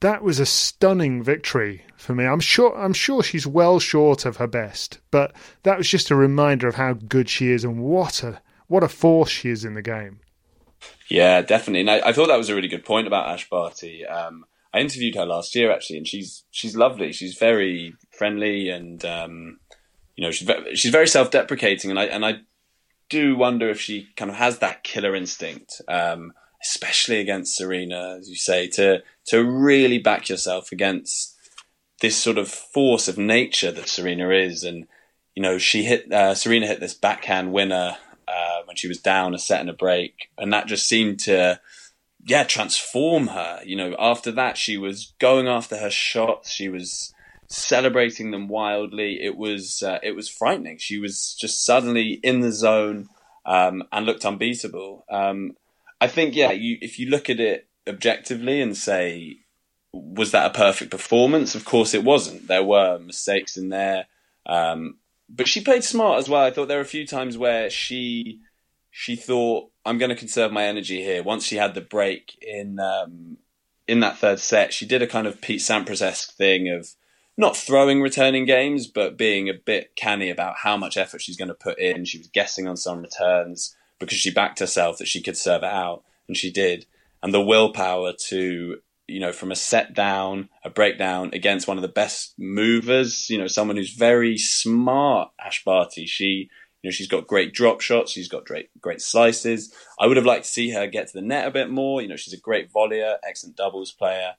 that 0.00 0.22
was 0.22 0.38
a 0.38 0.46
stunning 0.46 1.22
victory 1.22 1.84
for 1.96 2.14
me. 2.14 2.24
I'm 2.24 2.40
sure 2.40 2.76
I'm 2.76 2.92
sure 2.92 3.22
she's 3.22 3.46
well 3.46 3.78
short 3.78 4.24
of 4.24 4.36
her 4.36 4.46
best, 4.46 5.00
but 5.10 5.34
that 5.64 5.78
was 5.78 5.88
just 5.88 6.10
a 6.10 6.16
reminder 6.16 6.68
of 6.68 6.76
how 6.76 6.94
good 6.94 7.28
she 7.28 7.50
is 7.50 7.64
and 7.64 7.80
what 7.82 8.22
a 8.22 8.40
what 8.66 8.84
a 8.84 8.88
force 8.88 9.30
she 9.30 9.50
is 9.50 9.64
in 9.64 9.74
the 9.74 9.82
game. 9.82 10.20
Yeah, 11.08 11.42
definitely. 11.42 11.80
And 11.80 11.90
I, 11.90 12.08
I 12.08 12.12
thought 12.12 12.28
that 12.28 12.36
was 12.36 12.48
a 12.48 12.54
really 12.54 12.68
good 12.68 12.84
point 12.84 13.06
about 13.06 13.28
Ash 13.28 13.48
Barty. 13.48 14.06
Um, 14.06 14.44
I 14.72 14.80
interviewed 14.80 15.16
her 15.16 15.26
last 15.26 15.54
year 15.54 15.72
actually, 15.72 15.98
and 15.98 16.06
she's 16.06 16.44
she's 16.50 16.76
lovely. 16.76 17.12
She's 17.12 17.36
very 17.36 17.94
friendly, 18.16 18.70
and 18.70 19.04
um, 19.04 19.58
you 20.16 20.24
know 20.24 20.30
she's 20.30 20.46
very, 20.46 20.76
she's 20.76 20.92
very 20.92 21.08
self 21.08 21.30
deprecating, 21.30 21.90
and 21.90 21.98
I 21.98 22.04
and 22.04 22.24
I 22.24 22.40
do 23.08 23.36
wonder 23.36 23.68
if 23.68 23.80
she 23.80 24.08
kind 24.16 24.30
of 24.30 24.36
has 24.36 24.58
that 24.58 24.84
killer 24.84 25.14
instinct. 25.16 25.80
Um, 25.88 26.32
especially 26.62 27.20
against 27.20 27.56
Serena, 27.56 28.16
as 28.18 28.28
you 28.28 28.36
say, 28.36 28.68
to 28.68 29.02
to 29.26 29.44
really 29.44 29.98
back 29.98 30.28
yourself 30.28 30.72
against 30.72 31.36
this 32.00 32.16
sort 32.16 32.38
of 32.38 32.48
force 32.48 33.08
of 33.08 33.18
nature 33.18 33.70
that 33.72 33.88
Serena 33.88 34.30
is. 34.30 34.64
And 34.64 34.86
you 35.34 35.42
know, 35.42 35.58
she 35.58 35.84
hit 35.84 36.12
uh, 36.12 36.34
Serena 36.34 36.66
hit 36.66 36.80
this 36.80 36.94
backhand 36.94 37.52
winner 37.52 37.96
uh, 38.26 38.60
when 38.64 38.76
she 38.76 38.88
was 38.88 38.98
down 38.98 39.34
a 39.34 39.38
set 39.38 39.60
and 39.60 39.70
a 39.70 39.74
break, 39.74 40.30
and 40.36 40.52
that 40.52 40.66
just 40.66 40.88
seemed 40.88 41.20
to 41.20 41.60
yeah 42.24 42.44
transform 42.44 43.28
her. 43.28 43.60
You 43.64 43.76
know, 43.76 43.96
after 43.98 44.32
that, 44.32 44.56
she 44.56 44.76
was 44.76 45.12
going 45.18 45.48
after 45.48 45.76
her 45.76 45.90
shots. 45.90 46.50
She 46.50 46.68
was 46.68 47.14
celebrating 47.48 48.30
them 48.30 48.48
wildly. 48.48 49.22
It 49.22 49.36
was 49.36 49.82
uh, 49.82 49.98
it 50.02 50.16
was 50.16 50.28
frightening. 50.28 50.78
She 50.78 50.98
was 50.98 51.34
just 51.34 51.64
suddenly 51.64 52.20
in 52.22 52.40
the 52.40 52.52
zone 52.52 53.08
um, 53.46 53.84
and 53.92 54.06
looked 54.06 54.24
unbeatable. 54.24 55.04
Um, 55.10 55.56
I 56.00 56.06
think 56.08 56.34
yeah, 56.34 56.52
you 56.52 56.78
if 56.80 56.98
you 56.98 57.08
look 57.10 57.28
at 57.28 57.40
it 57.40 57.68
objectively 57.88 58.60
and 58.60 58.76
say, 58.76 59.38
was 59.92 60.30
that 60.32 60.46
a 60.46 60.54
perfect 60.54 60.90
performance? 60.90 61.54
Of 61.54 61.64
course, 61.64 61.94
it 61.94 62.04
wasn't. 62.04 62.46
There 62.46 62.62
were 62.62 62.98
mistakes 62.98 63.56
in 63.56 63.70
there, 63.70 64.06
um, 64.46 64.98
but 65.28 65.48
she 65.48 65.60
played 65.60 65.84
smart 65.84 66.18
as 66.18 66.28
well. 66.28 66.44
I 66.44 66.50
thought 66.50 66.68
there 66.68 66.78
were 66.78 66.82
a 66.82 66.86
few 66.86 67.06
times 67.06 67.36
where 67.36 67.70
she 67.70 68.40
she 68.90 69.16
thought, 69.16 69.70
"I'm 69.84 69.98
going 69.98 70.10
to 70.10 70.16
conserve 70.16 70.52
my 70.52 70.64
energy 70.64 71.02
here." 71.02 71.22
Once 71.22 71.44
she 71.44 71.56
had 71.56 71.74
the 71.74 71.80
break 71.80 72.38
in 72.42 72.78
um, 72.78 73.38
in 73.88 74.00
that 74.00 74.18
third 74.18 74.38
set, 74.38 74.72
she 74.72 74.86
did 74.86 75.02
a 75.02 75.06
kind 75.06 75.26
of 75.26 75.40
Pete 75.40 75.60
Sampras 75.60 76.02
esque 76.02 76.36
thing 76.36 76.68
of 76.68 76.94
not 77.36 77.56
throwing 77.56 78.02
returning 78.02 78.44
games, 78.44 78.86
but 78.86 79.16
being 79.16 79.48
a 79.48 79.54
bit 79.54 79.94
canny 79.96 80.28
about 80.28 80.56
how 80.58 80.76
much 80.76 80.96
effort 80.96 81.22
she's 81.22 81.36
going 81.36 81.48
to 81.48 81.54
put 81.54 81.78
in. 81.78 82.04
She 82.04 82.18
was 82.18 82.26
guessing 82.28 82.68
on 82.68 82.76
some 82.76 83.00
returns 83.00 83.76
because 83.98 84.18
she 84.18 84.30
backed 84.30 84.58
herself 84.58 84.98
that 84.98 85.08
she 85.08 85.22
could 85.22 85.36
serve 85.36 85.62
it 85.62 85.70
out, 85.70 86.04
and 86.26 86.36
she 86.36 86.50
did. 86.50 86.86
And 87.22 87.34
the 87.34 87.40
willpower 87.40 88.12
to, 88.28 88.76
you 89.08 89.20
know, 89.20 89.32
from 89.32 89.50
a 89.50 89.56
set 89.56 89.94
down, 89.94 90.48
a 90.64 90.70
breakdown 90.70 91.30
against 91.32 91.66
one 91.66 91.78
of 91.78 91.82
the 91.82 91.88
best 91.88 92.34
movers, 92.38 93.28
you 93.28 93.38
know, 93.38 93.48
someone 93.48 93.76
who's 93.76 93.92
very 93.92 94.38
smart, 94.38 95.30
Ash 95.44 95.64
Barty. 95.64 96.06
She, 96.06 96.48
you 96.82 96.88
know, 96.88 96.92
she's 96.92 97.08
got 97.08 97.26
great 97.26 97.52
drop 97.52 97.80
shots. 97.80 98.12
She's 98.12 98.28
got 98.28 98.44
great, 98.44 98.70
great 98.80 99.00
slices. 99.00 99.74
I 99.98 100.06
would 100.06 100.16
have 100.16 100.26
liked 100.26 100.44
to 100.44 100.50
see 100.50 100.70
her 100.70 100.86
get 100.86 101.08
to 101.08 101.14
the 101.14 101.22
net 101.22 101.46
a 101.46 101.50
bit 101.50 101.70
more. 101.70 102.00
You 102.00 102.08
know, 102.08 102.16
she's 102.16 102.34
a 102.34 102.40
great 102.40 102.72
volleyer, 102.72 103.16
excellent 103.26 103.56
doubles 103.56 103.90
player, 103.90 104.34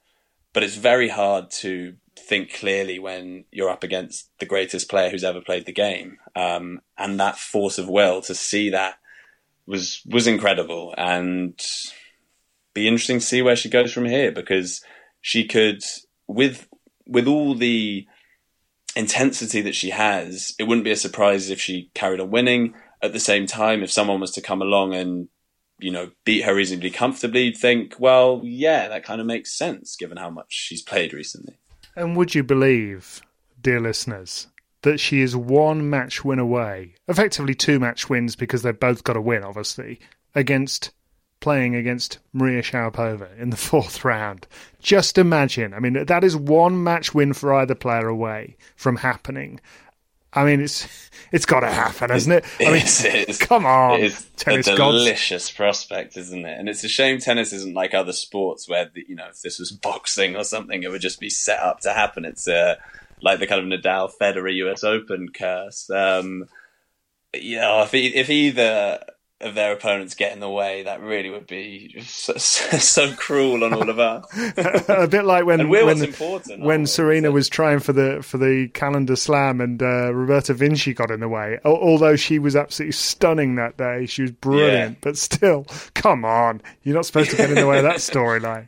but 0.54 0.63
it's 0.63 0.76
very 0.76 1.10
hard 1.10 1.52
to 1.52 1.95
think 2.17 2.54
clearly 2.54 3.00
when 3.00 3.45
you're 3.52 3.69
up 3.69 3.84
against 3.84 4.30
the 4.39 4.45
greatest 4.45 4.89
player 4.89 5.10
who's 5.10 5.24
ever 5.24 5.41
played 5.41 5.65
the 5.65 5.74
game. 5.74 6.17
Um, 6.36 6.82
and 6.98 7.19
that 7.19 7.38
force 7.38 7.78
of 7.78 7.89
will 7.89 8.22
to 8.22 8.36
see 8.36 8.69
that 8.69 9.00
was 9.69 10.01
was 10.05 10.25
incredible, 10.27 10.93
and 10.97 11.58
be 12.73 12.88
interesting 12.88 13.19
to 13.19 13.25
see 13.25 13.41
where 13.41 13.55
she 13.55 13.69
goes 13.69 13.93
from 13.93 14.05
here 14.05 14.32
because 14.32 14.82
she 15.21 15.45
could 15.45 15.84
with 16.27 16.67
with 17.05 17.27
all 17.27 17.53
the 17.53 18.08
intensity 18.95 19.62
that 19.62 19.75
she 19.75 19.91
has, 19.91 20.53
it 20.60 20.63
wouldn't 20.63 20.86
be 20.86 20.91
a 20.91 20.95
surprise 20.95 21.49
if 21.49 21.62
she 21.62 21.91
carried 21.93 22.19
on 22.19 22.32
winning. 22.32 22.73
At 23.01 23.13
the 23.13 23.19
same 23.19 23.45
time, 23.45 23.82
if 23.82 23.91
someone 23.91 24.19
was 24.19 24.32
to 24.32 24.41
come 24.41 24.62
along 24.62 24.93
and 24.93 25.29
you 25.79 25.91
know 25.91 26.12
beat 26.25 26.41
her 26.41 26.55
reasonably 26.55 26.89
comfortably, 26.89 27.43
you'd 27.43 27.58
think, 27.58 27.95
well, 27.99 28.41
yeah, 28.43 28.88
that 28.88 29.05
kind 29.05 29.21
of 29.21 29.27
makes 29.27 29.55
sense 29.55 29.95
given 29.95 30.17
how 30.17 30.32
much 30.32 30.47
she's 30.49 30.82
played 30.82 31.13
recently. 31.13 31.60
And 31.95 32.17
would 32.17 32.34
you 32.34 32.43
believe, 32.43 33.21
dear 33.62 33.79
listeners, 33.79 34.47
that 34.81 34.99
she 34.99 35.21
is 35.21 35.35
one 35.35 35.89
match 35.89 36.23
win 36.23 36.39
away, 36.39 36.95
effectively 37.07 37.53
two 37.53 37.79
match 37.79 38.09
wins 38.09 38.35
because 38.35 38.61
they've 38.61 38.79
both 38.79 39.03
got 39.03 39.17
a 39.17 39.21
win, 39.21 39.43
obviously, 39.43 39.99
against 40.35 40.91
playing 41.39 41.75
against 41.75 42.19
Maria 42.33 42.61
Sharapova 42.61 43.37
in 43.37 43.49
the 43.49 43.57
fourth 43.69 44.03
round. 44.03 44.47
Just 44.79 45.17
imagine. 45.17 45.73
I 45.73 45.79
mean, 45.79 46.05
that 46.05 46.23
is 46.23 46.35
one 46.35 46.83
match 46.83 47.13
win 47.13 47.33
for 47.33 47.53
either 47.53 47.75
player 47.75 48.07
away 48.07 48.57
from 48.75 48.97
happening. 48.97 49.59
I 50.31 50.45
mean, 50.45 50.61
it's 50.61 50.87
it's 51.31 51.45
got 51.45 51.61
to 51.61 51.71
happen, 51.71 52.11
hasn't 52.11 52.35
it? 52.35 52.45
I 52.59 52.71
mean, 52.71 52.75
it 52.75 53.29
is, 53.29 53.37
come 53.39 53.65
on, 53.65 53.99
it's 53.99 54.27
tennis 54.37 54.67
a 54.67 54.75
gods. 54.75 54.97
delicious 54.97 55.49
prospect, 55.49 56.17
isn't 56.17 56.45
it? 56.45 56.59
And 56.59 56.69
it's 56.69 56.83
a 56.83 56.89
shame 56.89 57.19
tennis 57.19 57.51
isn't 57.51 57.73
like 57.73 57.93
other 57.93 58.13
sports 58.13 58.69
where 58.69 58.89
the, 58.93 59.05
you 59.07 59.15
know 59.15 59.27
if 59.29 59.41
this 59.41 59.59
was 59.59 59.71
boxing 59.71 60.35
or 60.35 60.43
something, 60.43 60.83
it 60.83 60.91
would 60.91 61.01
just 61.01 61.19
be 61.19 61.29
set 61.29 61.59
up 61.59 61.79
to 61.81 61.93
happen. 61.93 62.25
It's 62.25 62.47
uh, 62.47 62.75
like 63.21 63.39
the 63.39 63.47
kind 63.47 63.71
of 63.71 63.79
Nadal 63.79 64.12
Federer 64.19 64.53
U.S. 64.55 64.84
Open 64.84 65.29
curse. 65.29 65.89
Um, 65.89 66.45
you 67.34 67.58
know, 67.58 67.84
if 67.84 67.93
if 67.93 68.29
either 68.29 68.99
of 69.41 69.55
their 69.55 69.71
opponents 69.71 70.15
get 70.15 70.34
in 70.34 70.41
the 70.41 70.49
way, 70.49 70.84
that 70.84 71.01
really 71.01 71.29
would 71.29 71.47
be 71.47 72.01
so, 72.05 72.34
so 72.38 73.13
cruel 73.13 73.63
on 73.63 73.73
all 73.73 73.89
of 73.89 73.99
us. 73.99 74.25
a 74.89 75.08
bit 75.08 75.23
like 75.23 75.45
when 75.45 75.69
we're 75.69 75.86
when, 75.86 76.13
when? 76.60 76.86
Serena 76.86 77.32
was 77.32 77.47
trying 77.47 77.79
for 77.79 77.93
the 77.93 78.21
for 78.21 78.38
the 78.38 78.67
calendar 78.73 79.15
slam 79.15 79.62
and 79.62 79.82
uh, 79.82 80.13
Roberta 80.13 80.53
Vinci 80.53 80.93
got 80.93 81.12
in 81.12 81.19
the 81.19 81.29
way. 81.29 81.60
Although 81.63 82.15
she 82.15 82.39
was 82.39 82.55
absolutely 82.55 82.93
stunning 82.93 83.55
that 83.55 83.77
day, 83.77 84.05
she 84.05 84.23
was 84.23 84.32
brilliant. 84.32 84.93
Yeah. 84.93 84.99
But 85.01 85.17
still, 85.17 85.65
come 85.93 86.25
on, 86.25 86.62
you're 86.84 86.95
not 86.95 87.05
supposed 87.05 87.32
to 87.32 87.38
get 87.38 87.49
in 87.49 87.55
the 87.55 87.67
way 87.67 87.77
of 87.77 87.84
that 87.84 87.97
storyline. 87.97 88.67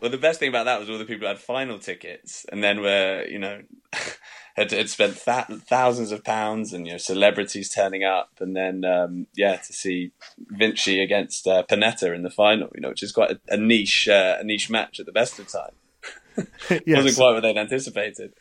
Well, 0.00 0.10
the 0.10 0.18
best 0.18 0.40
thing 0.40 0.48
about 0.48 0.64
that 0.64 0.80
was 0.80 0.88
all 0.88 0.98
the 0.98 1.04
people 1.04 1.26
who 1.26 1.34
had 1.34 1.38
final 1.38 1.78
tickets, 1.78 2.46
and 2.50 2.62
then 2.62 2.80
were 2.80 3.24
you 3.28 3.38
know 3.38 3.62
had, 4.56 4.70
had 4.70 4.88
spent 4.88 5.16
th- 5.16 5.60
thousands 5.68 6.10
of 6.12 6.24
pounds, 6.24 6.72
and 6.72 6.86
you 6.86 6.92
know 6.92 6.98
celebrities 6.98 7.68
turning 7.68 8.04
up, 8.04 8.30
and 8.40 8.56
then 8.56 8.84
um, 8.84 9.26
yeah 9.34 9.56
to 9.56 9.72
see 9.72 10.12
Vinci 10.38 11.00
against 11.02 11.46
uh, 11.46 11.64
Pennetta 11.68 12.14
in 12.14 12.22
the 12.22 12.30
final, 12.30 12.68
you 12.74 12.80
know, 12.80 12.88
which 12.88 13.02
is 13.02 13.12
quite 13.12 13.32
a, 13.32 13.40
a 13.48 13.56
niche 13.56 14.08
uh, 14.08 14.36
a 14.40 14.44
niche 14.44 14.70
match 14.70 15.00
at 15.00 15.06
the 15.06 15.12
best 15.12 15.38
of 15.38 15.48
time. 15.48 15.74
Yes. 16.86 17.04
Wasn't 17.04 17.16
quite 17.16 17.32
what 17.34 17.40
they'd 17.40 17.56
anticipated. 17.56 18.32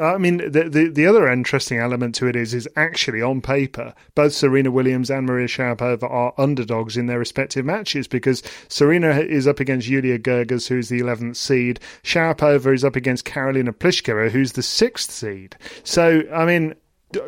I 0.00 0.18
mean, 0.18 0.38
the, 0.38 0.68
the 0.68 0.88
the 0.88 1.06
other 1.06 1.28
interesting 1.28 1.78
element 1.78 2.14
to 2.16 2.26
it 2.26 2.36
is 2.36 2.54
is 2.54 2.68
actually 2.76 3.20
on 3.20 3.40
paper, 3.40 3.94
both 4.14 4.32
Serena 4.32 4.70
Williams 4.70 5.10
and 5.10 5.26
Maria 5.26 5.46
Sharapova 5.46 6.10
are 6.10 6.34
underdogs 6.38 6.96
in 6.96 7.06
their 7.06 7.18
respective 7.18 7.64
matches 7.64 8.08
because 8.08 8.42
Serena 8.68 9.20
is 9.20 9.46
up 9.46 9.60
against 9.60 9.86
Julia 9.86 10.18
Görges, 10.18 10.68
who's 10.68 10.88
the 10.88 11.00
11th 11.00 11.36
seed. 11.36 11.80
Sharapova 12.02 12.74
is 12.74 12.84
up 12.84 12.96
against 12.96 13.24
Karolina 13.24 13.72
Pliskova, 13.72 14.30
who's 14.30 14.52
the 14.52 14.62
sixth 14.62 15.10
seed. 15.10 15.56
So, 15.84 16.22
I 16.32 16.46
mean, 16.46 16.74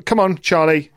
come 0.05 0.19
on, 0.19 0.39
Charlie, 0.39 0.91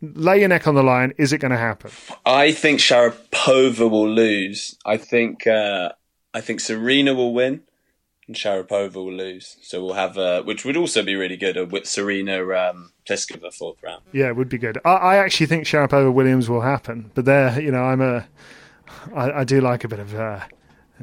lay 0.00 0.40
your 0.40 0.48
neck 0.48 0.66
on 0.66 0.74
the 0.74 0.82
line. 0.82 1.12
Is 1.18 1.32
it 1.32 1.38
going 1.38 1.52
to 1.52 1.58
happen? 1.58 1.90
I 2.24 2.52
think 2.52 2.80
Sharapova 2.80 3.90
will 3.90 4.08
lose. 4.08 4.76
I 4.84 4.96
think 4.96 5.46
uh, 5.46 5.92
I 6.34 6.40
think 6.40 6.60
Serena 6.60 7.14
will 7.14 7.34
win, 7.34 7.62
and 8.26 8.36
Sharapova 8.36 8.94
will 8.94 9.12
lose. 9.12 9.56
So 9.62 9.84
we'll 9.84 9.94
have, 9.94 10.16
uh, 10.16 10.42
which 10.42 10.64
would 10.64 10.76
also 10.76 11.02
be 11.02 11.16
really 11.16 11.36
good, 11.36 11.72
with 11.72 11.86
Serena 11.86 12.42
um, 12.54 12.92
Pliskova 13.06 13.52
fourth 13.52 13.82
round. 13.82 14.02
Yeah, 14.12 14.28
it 14.28 14.36
would 14.36 14.48
be 14.48 14.58
good. 14.58 14.78
I, 14.84 14.90
I 14.90 15.16
actually 15.16 15.46
think 15.46 15.64
Sharapova 15.64 16.12
Williams 16.12 16.48
will 16.48 16.60
happen, 16.60 17.10
but 17.14 17.24
there, 17.24 17.60
you 17.60 17.70
know, 17.70 17.82
I'm 17.82 18.00
a, 18.00 18.26
I, 19.14 19.40
I 19.40 19.44
do 19.44 19.60
like 19.60 19.84
a 19.84 19.88
bit 19.88 19.98
of 19.98 20.14
uh, 20.14 20.40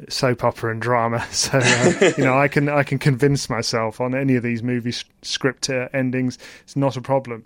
soap 0.08 0.44
opera 0.44 0.72
and 0.72 0.82
drama, 0.82 1.26
so 1.32 1.60
uh, 1.62 2.12
you 2.18 2.24
know, 2.24 2.38
I 2.38 2.48
can 2.48 2.70
I 2.70 2.84
can 2.84 3.00
convince 3.00 3.50
myself 3.50 4.00
on 4.00 4.16
any 4.16 4.36
of 4.36 4.44
these 4.44 4.64
movie 4.64 4.94
script 5.22 5.70
uh, 5.70 5.90
endings. 5.94 6.38
It's 6.64 6.76
not 6.76 6.96
a 6.98 7.02
problem. 7.02 7.46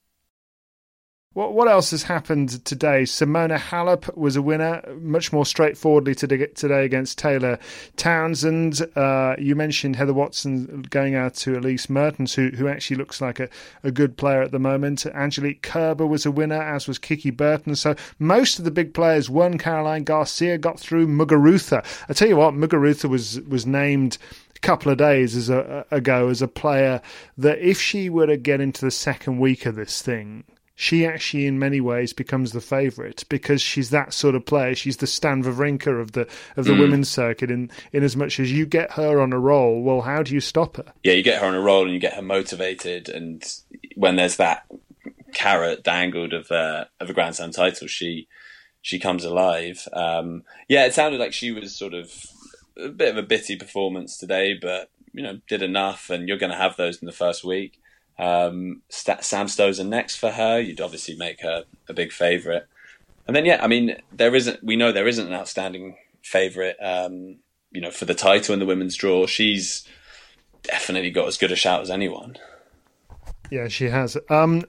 What 1.33 1.53
what 1.53 1.69
else 1.69 1.91
has 1.91 2.03
happened 2.03 2.65
today? 2.65 3.03
Simona 3.03 3.57
Halep 3.57 4.17
was 4.17 4.35
a 4.35 4.41
winner, 4.41 4.83
much 4.99 5.31
more 5.31 5.45
straightforwardly 5.45 6.13
today 6.13 6.83
against 6.83 7.17
Taylor 7.17 7.57
Townsend. 7.95 8.81
Uh, 8.97 9.37
you 9.39 9.55
mentioned 9.55 9.95
Heather 9.95 10.13
Watson 10.13 10.81
going 10.89 11.15
out 11.15 11.35
to 11.35 11.57
Elise 11.57 11.89
Mertens, 11.89 12.33
who 12.33 12.49
who 12.49 12.67
actually 12.67 12.97
looks 12.97 13.21
like 13.21 13.39
a, 13.39 13.47
a 13.81 13.91
good 13.91 14.17
player 14.17 14.41
at 14.41 14.51
the 14.51 14.59
moment. 14.59 15.05
Angelique 15.05 15.61
Kerber 15.61 16.05
was 16.05 16.25
a 16.25 16.31
winner, 16.31 16.61
as 16.61 16.85
was 16.85 16.97
Kiki 16.97 17.29
Bertens. 17.29 17.79
So 17.79 17.95
most 18.19 18.59
of 18.59 18.65
the 18.65 18.71
big 18.71 18.93
players 18.93 19.29
won. 19.29 19.57
Caroline 19.57 20.03
Garcia 20.03 20.57
got 20.57 20.81
through. 20.81 21.07
Muguruza. 21.07 21.85
I 22.09 22.13
tell 22.13 22.27
you 22.27 22.35
what, 22.35 22.55
Muguruza 22.55 23.07
was 23.07 23.39
was 23.47 23.65
named 23.65 24.17
a 24.53 24.59
couple 24.59 24.91
of 24.91 24.97
days 24.97 25.37
as 25.37 25.49
a, 25.49 25.85
ago 25.91 26.27
as 26.27 26.41
a 26.41 26.49
player 26.49 27.01
that 27.37 27.59
if 27.59 27.79
she 27.79 28.09
were 28.09 28.27
to 28.27 28.35
get 28.35 28.59
into 28.59 28.83
the 28.83 28.91
second 28.91 29.39
week 29.39 29.65
of 29.65 29.75
this 29.75 30.01
thing, 30.01 30.43
she 30.81 31.05
actually, 31.05 31.45
in 31.45 31.59
many 31.59 31.79
ways, 31.79 32.11
becomes 32.11 32.53
the 32.53 32.59
favourite 32.59 33.23
because 33.29 33.61
she's 33.61 33.91
that 33.91 34.13
sort 34.13 34.33
of 34.33 34.47
player. 34.47 34.73
She's 34.73 34.97
the 34.97 35.05
Stan 35.05 35.43
Wawrinka 35.43 36.01
of 36.01 36.13
the 36.13 36.27
of 36.57 36.65
the 36.65 36.71
mm. 36.71 36.79
women's 36.79 37.07
circuit. 37.07 37.51
In 37.51 37.69
in 37.93 38.03
as 38.03 38.17
much 38.17 38.39
as 38.39 38.51
you 38.51 38.65
get 38.65 38.93
her 38.93 39.21
on 39.21 39.31
a 39.31 39.37
roll, 39.37 39.83
well, 39.83 40.01
how 40.01 40.23
do 40.23 40.33
you 40.33 40.39
stop 40.39 40.77
her? 40.77 40.91
Yeah, 41.03 41.13
you 41.13 41.21
get 41.21 41.39
her 41.39 41.45
on 41.45 41.53
a 41.53 41.61
roll 41.61 41.83
and 41.83 41.93
you 41.93 41.99
get 41.99 42.15
her 42.15 42.23
motivated. 42.23 43.09
And 43.09 43.43
when 43.95 44.15
there's 44.15 44.37
that 44.37 44.65
carrot 45.35 45.83
dangled 45.83 46.33
of 46.33 46.49
uh, 46.49 46.85
of 46.99 47.11
a 47.11 47.13
Grand 47.13 47.35
Slam 47.35 47.51
title, 47.51 47.85
she 47.85 48.27
she 48.81 48.97
comes 48.97 49.23
alive. 49.23 49.87
Um, 49.93 50.41
yeah, 50.67 50.87
it 50.87 50.95
sounded 50.95 51.19
like 51.19 51.31
she 51.31 51.51
was 51.51 51.75
sort 51.75 51.93
of 51.93 52.11
a 52.75 52.89
bit 52.89 53.15
of 53.15 53.23
a 53.23 53.27
bitty 53.27 53.55
performance 53.55 54.17
today, 54.17 54.57
but 54.59 54.89
you 55.13 55.21
know 55.21 55.41
did 55.47 55.61
enough. 55.61 56.09
And 56.09 56.27
you're 56.27 56.39
going 56.39 56.51
to 56.51 56.57
have 56.57 56.75
those 56.75 57.03
in 57.03 57.05
the 57.05 57.11
first 57.11 57.43
week. 57.43 57.79
Um, 58.19 58.81
Sam 58.89 59.47
Stosur 59.47 59.87
next 59.87 60.17
for 60.17 60.31
her. 60.31 60.59
You'd 60.59 60.81
obviously 60.81 61.15
make 61.15 61.41
her 61.41 61.65
a 61.87 61.93
big 61.93 62.11
favourite. 62.11 62.63
And 63.27 63.35
then, 63.35 63.45
yeah, 63.45 63.59
I 63.63 63.67
mean, 63.67 63.95
there 64.11 64.35
isn't. 64.35 64.63
We 64.63 64.75
know 64.75 64.91
there 64.91 65.07
isn't 65.07 65.27
an 65.27 65.33
outstanding 65.33 65.97
favourite. 66.23 66.75
Um, 66.81 67.37
you 67.71 67.81
know, 67.81 67.91
for 67.91 68.05
the 68.05 68.13
title 68.13 68.53
in 68.53 68.59
the 68.59 68.65
women's 68.65 68.95
draw, 68.95 69.25
she's 69.25 69.87
definitely 70.63 71.11
got 71.11 71.27
as 71.27 71.37
good 71.37 71.51
a 71.51 71.55
shout 71.55 71.81
as 71.81 71.89
anyone. 71.89 72.37
Yeah, 73.49 73.67
she 73.67 73.85
has. 73.85 74.17
Um, 74.29 74.63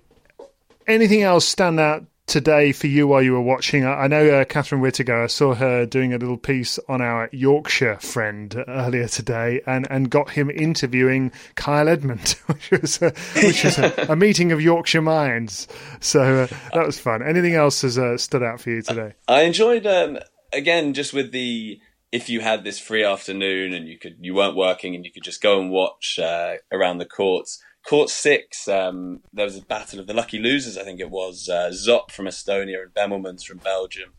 anything 0.86 1.22
else 1.22 1.46
stand 1.46 1.80
out 1.80 2.04
today 2.32 2.72
for 2.72 2.86
you 2.86 3.06
while 3.06 3.20
you 3.20 3.32
were 3.32 3.42
watching? 3.42 3.84
I 3.84 4.06
know 4.06 4.26
uh, 4.30 4.46
Catherine 4.46 4.80
Whittaker, 4.80 5.24
I 5.24 5.26
saw 5.26 5.52
her 5.54 5.84
doing 5.84 6.14
a 6.14 6.16
little 6.16 6.38
piece 6.38 6.78
on 6.88 7.02
our 7.02 7.28
Yorkshire 7.30 7.98
friend 7.98 8.64
earlier 8.68 9.06
today 9.06 9.60
and, 9.66 9.86
and 9.90 10.08
got 10.08 10.30
him 10.30 10.48
interviewing 10.48 11.30
Kyle 11.56 11.90
Edmund, 11.90 12.30
which 12.46 12.70
was, 12.70 13.02
a, 13.02 13.12
which 13.36 13.64
was 13.64 13.78
a, 13.78 14.06
a 14.08 14.16
meeting 14.16 14.50
of 14.50 14.62
Yorkshire 14.62 15.02
minds. 15.02 15.68
So 16.00 16.44
uh, 16.44 16.46
that 16.72 16.86
was 16.86 16.98
fun. 16.98 17.22
Anything 17.22 17.54
else 17.54 17.82
has 17.82 17.98
uh, 17.98 18.16
stood 18.16 18.42
out 18.42 18.62
for 18.62 18.70
you 18.70 18.80
today? 18.80 19.12
I 19.28 19.42
enjoyed, 19.42 19.86
um, 19.86 20.18
again, 20.54 20.94
just 20.94 21.12
with 21.12 21.32
the 21.32 21.82
if 22.12 22.30
you 22.30 22.40
had 22.40 22.64
this 22.64 22.78
free 22.78 23.04
afternoon 23.04 23.74
and 23.74 23.86
you 23.86 23.98
could 23.98 24.16
you 24.20 24.34
weren't 24.34 24.56
working 24.56 24.94
and 24.94 25.04
you 25.04 25.12
could 25.12 25.22
just 25.22 25.42
go 25.42 25.60
and 25.60 25.70
watch 25.70 26.18
uh, 26.18 26.54
around 26.70 26.96
the 26.96 27.06
courts 27.06 27.62
Court 27.84 28.10
six, 28.10 28.68
um, 28.68 29.20
there 29.32 29.44
was 29.44 29.56
a 29.56 29.62
battle 29.62 29.98
of 29.98 30.06
the 30.06 30.14
lucky 30.14 30.38
losers, 30.38 30.78
I 30.78 30.84
think 30.84 31.00
it 31.00 31.10
was. 31.10 31.48
Uh, 31.48 31.70
Zopp 31.72 32.10
from 32.10 32.26
Estonia 32.26 32.82
and 32.82 32.94
Bemelmans 32.94 33.44
from 33.44 33.58
Belgium. 33.58 34.12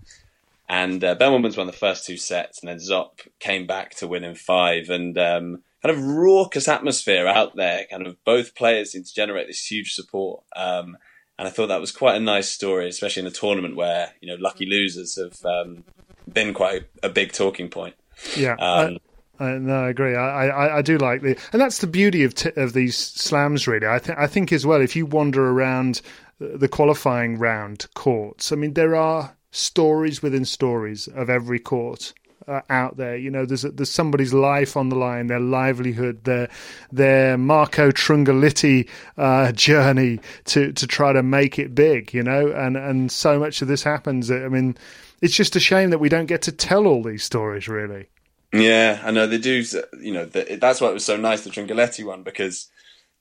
And 0.67 1.03
uh, 1.03 1.15
Bemelmans 1.15 1.57
won 1.57 1.67
the 1.67 1.73
first 1.73 2.05
two 2.05 2.17
sets, 2.17 2.59
and 2.59 2.69
then 2.69 2.77
Zopp 2.77 3.27
came 3.39 3.65
back 3.65 3.95
to 3.95 4.07
win 4.07 4.23
in 4.23 4.35
five. 4.35 4.89
And 4.89 5.17
um, 5.17 5.63
kind 5.83 5.95
of 5.95 6.03
raucous 6.03 6.67
atmosphere 6.67 7.27
out 7.27 7.55
there. 7.55 7.85
Kind 7.89 8.07
of 8.07 8.23
both 8.23 8.55
players 8.55 8.91
seem 8.91 9.03
to 9.03 9.13
generate 9.13 9.47
this 9.47 9.69
huge 9.69 9.93
support. 9.93 10.43
Um, 10.55 10.97
and 11.37 11.47
I 11.47 11.51
thought 11.51 11.67
that 11.67 11.81
was 11.81 11.91
quite 11.91 12.15
a 12.15 12.19
nice 12.19 12.49
story, 12.49 12.87
especially 12.87 13.21
in 13.21 13.27
a 13.27 13.31
tournament 13.31 13.75
where 13.75 14.13
you 14.21 14.27
know 14.27 14.37
lucky 14.39 14.65
losers 14.65 15.17
have 15.17 15.43
um, 15.45 15.83
been 16.31 16.53
quite 16.53 16.83
a 17.01 17.09
big 17.09 17.33
talking 17.33 17.69
point. 17.69 17.95
Yeah. 18.35 18.55
Um, 18.55 18.99
uh, 19.39 19.57
no, 19.59 19.85
I 19.85 19.89
agree. 19.89 20.15
I, 20.15 20.47
I, 20.47 20.77
I, 20.77 20.81
do 20.81 20.97
like 20.97 21.21
the, 21.21 21.37
and 21.51 21.61
that's 21.61 21.79
the 21.79 21.87
beauty 21.87 22.23
of 22.23 22.35
t- 22.35 22.51
of 22.55 22.73
these 22.73 22.95
slams. 22.95 23.67
Really, 23.67 23.87
I 23.87 23.97
think 23.97 24.19
I 24.19 24.27
think 24.27 24.53
as 24.53 24.65
well. 24.65 24.79
If 24.79 24.95
you 24.95 25.05
wander 25.05 25.49
around 25.49 26.01
the 26.39 26.67
qualifying 26.67 27.39
round 27.39 27.87
courts, 27.95 28.51
I 28.51 28.55
mean, 28.55 28.73
there 28.73 28.95
are 28.95 29.35
stories 29.49 30.21
within 30.21 30.45
stories 30.45 31.07
of 31.07 31.29
every 31.29 31.59
court 31.59 32.13
uh, 32.47 32.61
out 32.69 32.97
there. 32.97 33.17
You 33.17 33.31
know, 33.31 33.45
there's 33.45 33.63
there's 33.63 33.89
somebody's 33.89 34.33
life 34.33 34.77
on 34.77 34.89
the 34.89 34.95
line, 34.95 35.27
their 35.27 35.39
livelihood, 35.39 36.25
their 36.25 36.49
their 36.91 37.37
Marco 37.37 37.91
Trungelliti 37.91 38.87
uh, 39.17 39.51
journey 39.51 40.19
to 40.45 40.71
to 40.73 40.87
try 40.87 41.13
to 41.13 41.23
make 41.23 41.57
it 41.57 41.73
big. 41.73 42.13
You 42.13 42.23
know, 42.23 42.51
and 42.51 42.77
and 42.77 43.11
so 43.11 43.39
much 43.39 43.61
of 43.61 43.67
this 43.67 43.83
happens. 43.83 44.29
I 44.29 44.47
mean, 44.47 44.77
it's 45.21 45.35
just 45.35 45.55
a 45.55 45.59
shame 45.59 45.89
that 45.89 45.99
we 45.99 46.09
don't 46.09 46.27
get 46.27 46.43
to 46.43 46.51
tell 46.51 46.85
all 46.85 47.03
these 47.03 47.23
stories. 47.23 47.67
Really. 47.67 48.07
Yeah, 48.53 49.01
I 49.03 49.11
know 49.11 49.25
they 49.25 49.39
do. 49.39 49.63
You 49.99 50.13
know, 50.13 50.25
that's 50.25 50.79
why 50.79 50.89
it 50.89 50.93
was 50.93 51.05
so 51.05 51.17
nice 51.17 51.43
the 51.43 51.49
Trungelliti 51.49 52.05
one 52.05 52.23
because 52.23 52.69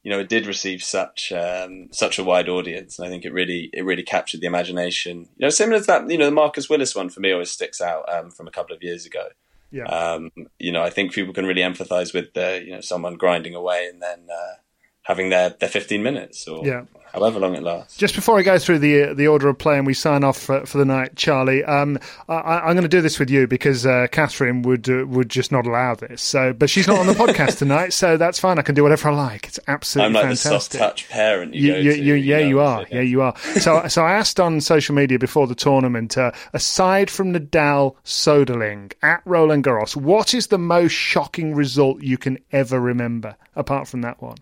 you 0.03 0.11
know 0.11 0.19
it 0.19 0.29
did 0.29 0.47
receive 0.47 0.83
such 0.83 1.33
um, 1.33 1.89
such 1.91 2.19
a 2.19 2.25
wide 2.25 2.49
audience, 2.49 2.99
and 2.99 3.07
I 3.07 3.11
think 3.11 3.25
it 3.25 3.33
really 3.33 3.71
it 3.73 3.85
really 3.85 4.03
captured 4.03 4.41
the 4.41 4.47
imagination. 4.47 5.29
You 5.37 5.47
know, 5.47 5.49
similar 5.49 5.81
to 5.81 5.87
that. 5.87 6.11
You 6.11 6.19
know, 6.19 6.27
the 6.27 6.33
Marcus 6.33 6.69
Willis 6.69 6.95
one 6.95 7.09
for 7.09 7.21
me 7.21 7.33
always 7.33 7.51
sticks 7.51 7.81
out 7.81 8.13
um, 8.13 8.31
from 8.31 8.47
a 8.47 8.51
couple 8.51 8.77
of 8.77 8.83
years 8.83 9.07
ago. 9.07 9.29
Yeah. 9.71 9.85
Um, 9.85 10.31
you 10.59 10.71
know, 10.71 10.83
I 10.83 10.91
think 10.91 11.13
people 11.13 11.33
can 11.33 11.47
really 11.47 11.63
empathise 11.63 12.13
with 12.13 12.35
the 12.35 12.63
you 12.65 12.75
know 12.75 12.83
someone 12.83 13.17
grinding 13.17 13.55
away 13.55 13.89
and 13.91 14.03
then 14.03 14.27
uh, 14.31 14.55
having 15.03 15.31
their 15.31 15.51
their 15.51 15.69
15 15.69 16.03
minutes 16.03 16.47
or 16.49 16.67
yeah 16.67 16.85
however 17.13 17.39
long 17.39 17.55
it 17.55 17.63
lasts. 17.63 17.97
Just 17.97 18.15
before 18.15 18.39
I 18.39 18.43
go 18.43 18.59
through 18.59 18.79
the 18.79 19.15
the 19.15 19.29
order 19.29 19.49
of 19.49 19.59
play 19.59 19.77
and 19.77 19.87
we 19.87 19.95
sign 19.95 20.25
off 20.25 20.39
for, 20.39 20.65
for 20.67 20.79
the 20.79 20.85
night, 20.85 21.17
Charlie, 21.17 21.65
um, 21.65 21.99
I, 22.29 22.69
am 22.69 22.75
going 22.75 22.83
to 22.83 22.89
do 22.89 23.01
this 23.01 23.19
with 23.19 23.31
you 23.31 23.47
because 23.47 23.87
uh, 23.87 24.07
Catherine 24.11 24.63
would 24.63 24.89
uh, 24.89 25.07
would 25.07 25.29
just 25.29 25.53
not 25.53 25.67
allow 25.67 25.95
this. 25.95 26.23
So, 26.23 26.53
but 26.53 26.71
she's 26.71 26.87
not 26.87 26.99
on 26.99 27.07
the 27.07 27.13
podcast 27.13 27.59
tonight, 27.59 27.93
so 27.93 28.17
that's 28.17 28.39
fine. 28.39 28.59
I 28.59 28.63
can 28.63 28.75
do 28.75 28.83
whatever 28.83 29.11
I 29.11 29.15
like. 29.15 29.47
It's 29.47 29.61
absolutely 29.69 30.07
I'm 30.07 30.13
like 30.15 30.23
fantastic. 30.23 30.51
the 30.51 30.59
soft 30.59 30.73
touch 30.73 31.09
parent. 31.09 31.55
You, 31.55 31.75
you, 31.75 31.93
you, 31.93 32.15
yeah, 32.15 32.39
you 32.39 32.61
are. 32.61 32.87
Yeah, 32.91 33.03
you 33.03 33.23
are. 33.23 33.37
So, 33.61 33.87
so 33.89 34.05
I 34.05 34.13
asked 34.13 34.41
on 34.41 34.61
social 34.61 34.95
media 34.95 35.19
before 35.19 35.47
the 35.47 35.55
tournament. 35.55 36.17
Uh, 36.17 36.33
aside 36.53 37.11
from 37.11 37.33
Nadal, 37.33 37.97
Soderling 38.05 38.93
at 39.03 39.23
Roland 39.25 39.65
Garros, 39.65 39.97
what 39.97 40.35
is 40.35 40.49
the 40.49 40.59
most 40.59 40.93
shocking 40.93 41.55
result 41.55 42.03
you 42.03 42.19
can 42.19 42.39
ever 42.53 42.81
remember 42.81 43.37
apart 43.55 43.89
from 43.89 44.03
that 44.03 44.23
one? 44.23 44.37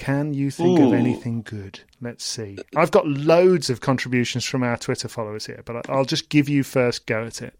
Can 0.00 0.32
you 0.32 0.50
think 0.50 0.80
Ooh. 0.80 0.86
of 0.86 0.92
anything 0.94 1.42
good? 1.42 1.80
Let's 2.00 2.24
see. 2.24 2.56
I've 2.74 2.90
got 2.90 3.06
loads 3.06 3.68
of 3.68 3.82
contributions 3.82 4.46
from 4.46 4.62
our 4.62 4.78
Twitter 4.78 5.08
followers 5.08 5.44
here, 5.44 5.60
but 5.66 5.90
I'll 5.90 6.06
just 6.06 6.30
give 6.30 6.48
you 6.48 6.62
first 6.62 7.04
go 7.04 7.24
at 7.24 7.42
it. 7.42 7.52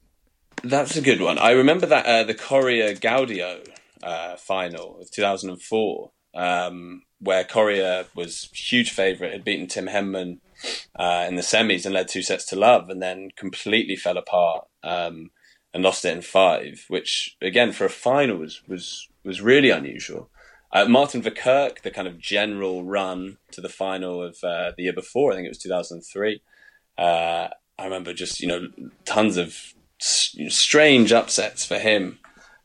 That's 0.65 0.97
a 0.97 1.03
good 1.03 1.21
one. 1.21 1.37
I 1.37 1.51
remember 1.51 1.85
that 1.85 2.07
uh, 2.07 2.25
the 2.25 2.33
Coria 2.33 2.95
Gaudio 2.95 3.69
uh, 4.03 4.37
final 4.37 5.03
of 5.03 5.11
2004, 5.11 6.11
um, 6.35 7.03
where 7.19 7.45
Coria 7.45 8.07
was 8.15 8.49
huge 8.55 8.91
favourite, 8.91 9.35
had 9.35 9.45
beaten 9.45 9.67
Tim 9.67 9.89
Henman 9.89 10.39
uh, 10.99 11.27
in 11.29 11.37
the 11.37 11.43
semis 11.43 11.85
and 11.85 11.93
led 11.93 12.09
two 12.09 12.23
sets 12.23 12.47
to 12.47 12.57
love, 12.57 12.89
and 12.89 13.03
then 13.03 13.29
completely 13.37 13.97
fell 13.97 14.17
apart 14.17 14.67
um, 14.83 15.31
and 15.75 15.83
lost 15.83 16.07
it 16.07 16.17
in 16.17 16.23
five, 16.23 16.87
which 16.89 17.37
again 17.43 17.73
for 17.73 17.85
a 17.85 17.91
final 17.91 18.39
was 18.39 18.63
was 18.67 19.09
was 19.25 19.43
really 19.43 19.69
unusual. 19.69 20.30
Uh, 20.73 20.87
Martin 20.87 21.21
Verkerk, 21.21 21.83
the 21.83 21.91
kind 21.91 22.07
of 22.07 22.19
general 22.19 22.85
run 22.85 23.39
to 23.51 23.61
the 23.61 23.69
final 23.69 24.23
of 24.23 24.37
uh, 24.45 24.73
the 24.77 24.85
year 24.85 24.93
before, 24.93 25.33
I 25.33 25.35
think 25.35 25.47
it 25.47 25.51
was 25.51 25.59
2003. 25.59 26.41
Uh, 26.97 27.49
I 27.79 27.85
remember 27.85 28.13
just, 28.13 28.41
you 28.41 28.47
know, 28.47 28.69
tons 29.05 29.37
of 29.37 29.75
strange 29.99 31.13
upsets 31.13 31.65
for 31.65 31.79
him 31.79 32.20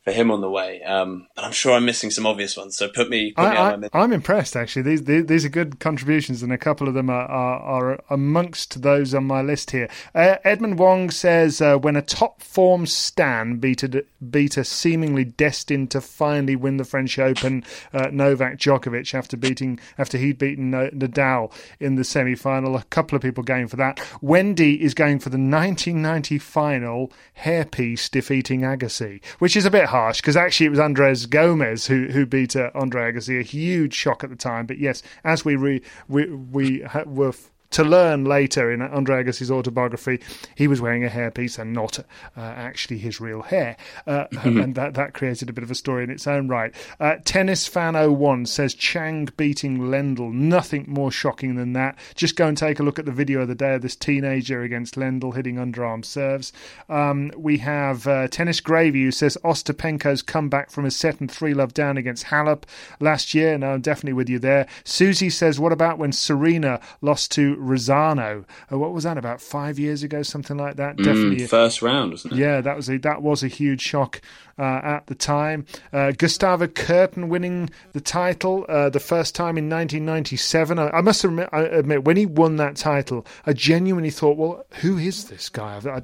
for 0.05 0.11
him 0.11 0.29
on 0.29 0.39
the 0.39 0.49
way. 0.49 0.81
Um, 0.83 1.27
but 1.35 1.43
I'm 1.43 1.51
sure 1.51 1.73
I'm 1.73 1.83
missing 1.83 2.11
some 2.11 2.27
obvious 2.27 2.55
ones. 2.55 2.77
So 2.77 2.87
put 2.87 3.09
me. 3.09 3.31
Put 3.31 3.43
I, 3.43 3.73
am 3.93 4.13
impressed 4.13 4.55
actually. 4.55 4.83
These, 4.83 5.03
these, 5.05 5.25
these 5.25 5.45
are 5.45 5.49
good 5.49 5.79
contributions, 5.79 6.43
and 6.43 6.53
a 6.53 6.57
couple 6.57 6.87
of 6.87 6.93
them 6.93 7.09
are 7.09 7.25
are, 7.25 7.59
are 7.59 8.03
amongst 8.09 8.83
those 8.83 9.13
on 9.15 9.25
my 9.25 9.41
list 9.41 9.71
here. 9.71 9.89
Uh, 10.13 10.37
Edmund 10.43 10.77
Wong 10.77 11.09
says 11.09 11.59
uh, 11.59 11.77
when 11.77 11.95
a 11.95 12.03
top 12.03 12.43
form 12.43 12.85
Stan 12.85 13.57
beat 13.57 13.81
a, 13.81 14.05
beat 14.29 14.57
a 14.57 14.63
seemingly 14.63 15.25
destined 15.25 15.89
to 15.91 16.01
finally 16.01 16.55
win 16.55 16.77
the 16.77 16.85
French 16.85 17.17
Open, 17.17 17.63
uh, 17.91 18.09
Novak 18.11 18.59
Djokovic 18.59 19.15
after 19.15 19.35
beating 19.35 19.79
after 19.97 20.19
he'd 20.19 20.37
beaten 20.37 20.71
Nadal 20.71 21.51
in 21.79 21.95
the 21.95 22.03
semi 22.03 22.35
final. 22.35 22.75
A 22.75 22.83
couple 22.83 23.15
of 23.15 23.23
people 23.23 23.43
going 23.43 23.67
for 23.67 23.77
that. 23.77 23.99
Wendy 24.21 24.83
is 24.83 24.93
going 24.93 25.17
for 25.17 25.29
the 25.29 25.37
1990 25.37 26.37
final 26.37 27.11
hairpiece 27.39 28.07
defeating 28.11 28.61
Agassi, 28.61 29.23
which 29.39 29.57
is 29.57 29.65
a 29.65 29.71
bit 29.71 29.85
harsh 29.95 30.19
because 30.21 30.36
actually 30.36 30.67
it 30.67 30.71
was 30.71 30.79
Andres 30.79 31.25
Gomez 31.25 31.88
who 31.88 32.08
who 32.08 32.25
beat 32.25 32.55
uh, 32.55 32.69
Andre 32.75 33.12
Agassi. 33.13 33.39
A 33.39 33.43
huge 33.43 33.93
shock 33.93 34.23
at 34.23 34.29
the 34.29 34.36
time, 34.36 34.65
but 34.65 34.77
yes, 34.77 35.01
as 35.23 35.45
we 35.45 35.55
re, 35.55 35.81
we 36.08 36.25
we 36.25 36.81
ha- 36.81 37.03
were 37.05 37.34
to 37.75 37.83
learn 37.83 38.23
later 38.23 38.71
in 38.71 38.81
Andre 38.81 39.21
Agassi's 39.21 39.51
autobiography, 39.51 40.21
he 40.55 40.65
was 40.65 40.79
wearing 40.79 41.03
a 41.03 41.09
hairpiece 41.09 41.59
and 41.59 41.73
not 41.73 41.99
uh, 41.99 42.03
actually 42.39 42.99
his 42.99 43.19
real 43.19 43.41
hair. 43.41 43.75
Uh, 44.07 44.27
and 44.43 44.75
that, 44.75 44.93
that 44.93 45.13
created 45.13 45.49
a 45.49 45.53
bit 45.53 45.61
of 45.61 45.69
a 45.69 45.75
story 45.75 46.05
in 46.05 46.09
its 46.09 46.25
own 46.25 46.47
right. 46.47 46.73
Uh, 47.01 47.17
Tennis 47.25 47.67
Fan 47.67 47.95
01 47.95 48.45
says 48.45 48.73
Chang 48.73 49.27
beating 49.35 49.77
Lendl. 49.77 50.31
Nothing 50.31 50.85
more 50.88 51.11
shocking 51.11 51.55
than 51.55 51.73
that. 51.73 51.99
Just 52.15 52.38
go 52.38 52.47
and 52.47 52.57
take 52.57 52.79
a 52.79 52.83
look 52.83 52.97
at 52.97 53.03
the 53.03 53.11
video 53.11 53.41
of 53.41 53.49
the 53.49 53.55
day 53.55 53.75
of 53.75 53.81
this 53.81 53.97
teenager 53.97 54.61
against 54.61 54.95
Lendl 54.95 55.35
hitting 55.35 55.55
underarm 55.55 56.05
serves. 56.05 56.53
Um, 56.88 57.29
we 57.35 57.57
have 57.57 58.07
uh, 58.07 58.29
Tennis 58.29 58.61
Gravy 58.61 59.03
who 59.03 59.11
says 59.11 59.38
Ostapenko's 59.43 60.21
comeback 60.21 60.71
from 60.71 60.85
a 60.85 60.91
set 60.91 61.19
and 61.19 61.29
three 61.29 61.53
love 61.53 61.73
down 61.73 61.97
against 61.97 62.27
Halep 62.27 62.63
last 63.01 63.33
year. 63.33 63.57
No, 63.57 63.71
I'm 63.71 63.81
definitely 63.81 64.13
with 64.13 64.29
you 64.29 64.39
there. 64.39 64.65
Susie 64.85 65.29
says, 65.29 65.59
what 65.59 65.73
about 65.73 65.97
when 65.97 66.13
Serena 66.13 66.79
lost 67.01 67.33
to 67.33 67.64
Razzano. 67.65 68.45
Uh, 68.71 68.78
what 68.78 68.93
was 68.93 69.04
that 69.04 69.17
about 69.17 69.41
five 69.41 69.78
years 69.80 70.04
ago, 70.04 70.23
something 70.23 70.58
like 70.58 70.75
that? 70.78 70.97
Mm, 70.97 71.04
Definitely 71.04 71.47
first 71.47 71.82
round, 71.82 72.12
wasn't 72.12 72.34
it? 72.34 72.39
Yeah, 72.39 72.62
that 72.62 72.75
was 72.75 72.89
a 72.89 72.97
that 72.99 73.21
was 73.21 73.43
a 73.43 73.47
huge 73.47 73.82
shock 73.82 74.21
uh, 74.58 74.62
at 74.84 75.08
the 75.08 75.15
time. 75.15 75.65
Uh, 75.91 76.12
Gustavo 76.12 76.67
Kuerten 76.67 77.28
winning 77.28 77.69
the 77.93 78.01
title 78.01 78.65
uh, 78.69 78.89
the 78.89 78.99
first 78.99 79.36
time 79.36 79.58
in 79.58 79.69
1997. 79.69 80.80
I, 80.80 80.89
I 80.89 81.01
must 81.01 81.23
admit, 81.23 81.49
I 81.51 81.62
admit, 81.62 82.06
when 82.06 82.17
he 82.17 82.25
won 82.25 82.56
that 82.58 82.75
title, 82.75 83.25
I 83.45 83.54
genuinely 83.54 84.12
thought, 84.12 84.38
well, 84.38 84.65
who 84.82 84.97
is 84.97 85.25
this 85.25 85.49
guy? 85.49 85.82
I, 85.86 85.89
I, 85.89 86.01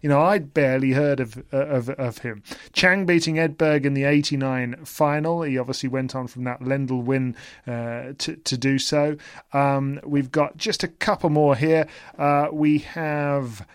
you 0.00 0.08
know, 0.08 0.20
I'd 0.22 0.54
barely 0.54 0.92
heard 0.92 1.20
of, 1.20 1.38
uh, 1.52 1.56
of 1.66 1.90
of 1.90 2.18
him. 2.18 2.42
Chang 2.72 3.04
beating 3.06 3.36
Edberg 3.36 3.84
in 3.84 3.94
the 3.94 4.04
89 4.04 4.84
final. 4.84 5.42
He 5.42 5.58
obviously 5.58 5.88
went 5.88 6.14
on 6.14 6.26
from 6.26 6.44
that 6.44 6.60
Lendl 6.60 7.02
win 7.02 7.36
uh, 7.66 8.12
to, 8.18 8.36
to 8.36 8.56
do 8.58 8.78
so. 8.78 9.16
Um, 9.52 10.00
we've 10.04 10.30
got 10.30 10.56
just 10.56 10.82
a 10.82 10.88
couple 11.00 11.30
more 11.30 11.56
here. 11.56 11.86
Uh, 12.18 12.48
we 12.52 12.78
have. 12.78 13.66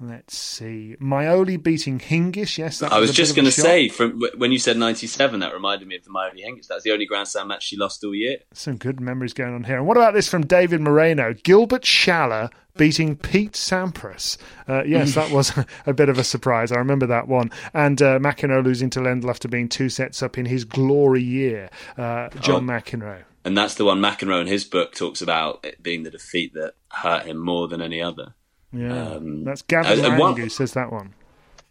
Let's 0.00 0.36
see. 0.36 0.96
Majoli 1.00 1.60
beating 1.60 1.98
Hingis. 1.98 2.58
Yes, 2.58 2.82
I 2.82 2.98
was, 2.98 3.12
just 3.12 3.36
going 3.36 3.46
to 3.46 3.52
say, 3.52 3.88
from 3.88 4.20
when 4.36 4.52
you 4.52 4.58
said 4.58 4.76
'97, 4.76 5.40
that 5.40 5.54
reminded 5.54 5.88
me 5.88 5.96
of 5.96 6.04
the 6.04 6.10
Majoli 6.10 6.44
Hingis. 6.44 6.66
That's 6.66 6.82
the 6.82 6.92
only 6.92 7.06
Grand 7.06 7.28
Slam 7.28 7.48
match 7.48 7.62
she 7.62 7.76
lost 7.76 8.04
all 8.04 8.14
year. 8.14 8.38
Some 8.52 8.76
good 8.76 9.00
memories 9.00 9.32
going 9.32 9.54
on 9.54 9.64
here. 9.64 9.78
And 9.78 9.86
what 9.86 9.96
about 9.96 10.12
this 10.12 10.28
from 10.28 10.46
David 10.46 10.80
Moreno? 10.80 11.32
Gilbert 11.32 11.82
Schaller 11.82 12.50
beating 12.76 13.16
Pete 13.16 13.52
Sampras. 13.52 14.36
Uh, 14.68 14.82
yes, 14.84 15.14
that 15.14 15.30
was 15.30 15.52
a 15.86 15.94
bit 15.94 16.08
of 16.08 16.18
a 16.18 16.24
surprise. 16.24 16.72
I 16.72 16.76
remember 16.76 17.06
that 17.06 17.28
one. 17.28 17.50
And 17.72 18.02
uh, 18.02 18.18
McEnroe 18.18 18.64
losing 18.64 18.90
to 18.90 19.00
Lendl 19.00 19.30
after 19.30 19.48
being 19.48 19.68
two 19.68 19.88
sets 19.88 20.22
up 20.22 20.36
in 20.36 20.46
his 20.46 20.64
glory 20.64 21.22
year. 21.22 21.70
Uh, 21.96 22.28
John 22.40 22.68
oh. 22.68 22.72
McEnroe. 22.72 23.22
And 23.44 23.56
that's 23.56 23.74
the 23.74 23.84
one 23.84 24.00
McEnroe 24.00 24.40
in 24.40 24.46
his 24.46 24.64
book 24.64 24.94
talks 24.94 25.20
about 25.20 25.60
it 25.64 25.82
being 25.82 26.02
the 26.02 26.10
defeat 26.10 26.54
that 26.54 26.74
hurt 26.88 27.26
him 27.26 27.38
more 27.38 27.68
than 27.68 27.82
any 27.82 28.00
other. 28.00 28.34
Yeah, 28.72 29.12
um, 29.12 29.44
that's 29.44 29.62
Gavin 29.62 30.04
uh, 30.04 30.18
one, 30.18 30.36
who 30.36 30.48
says 30.48 30.72
that 30.72 30.90
one. 30.90 31.14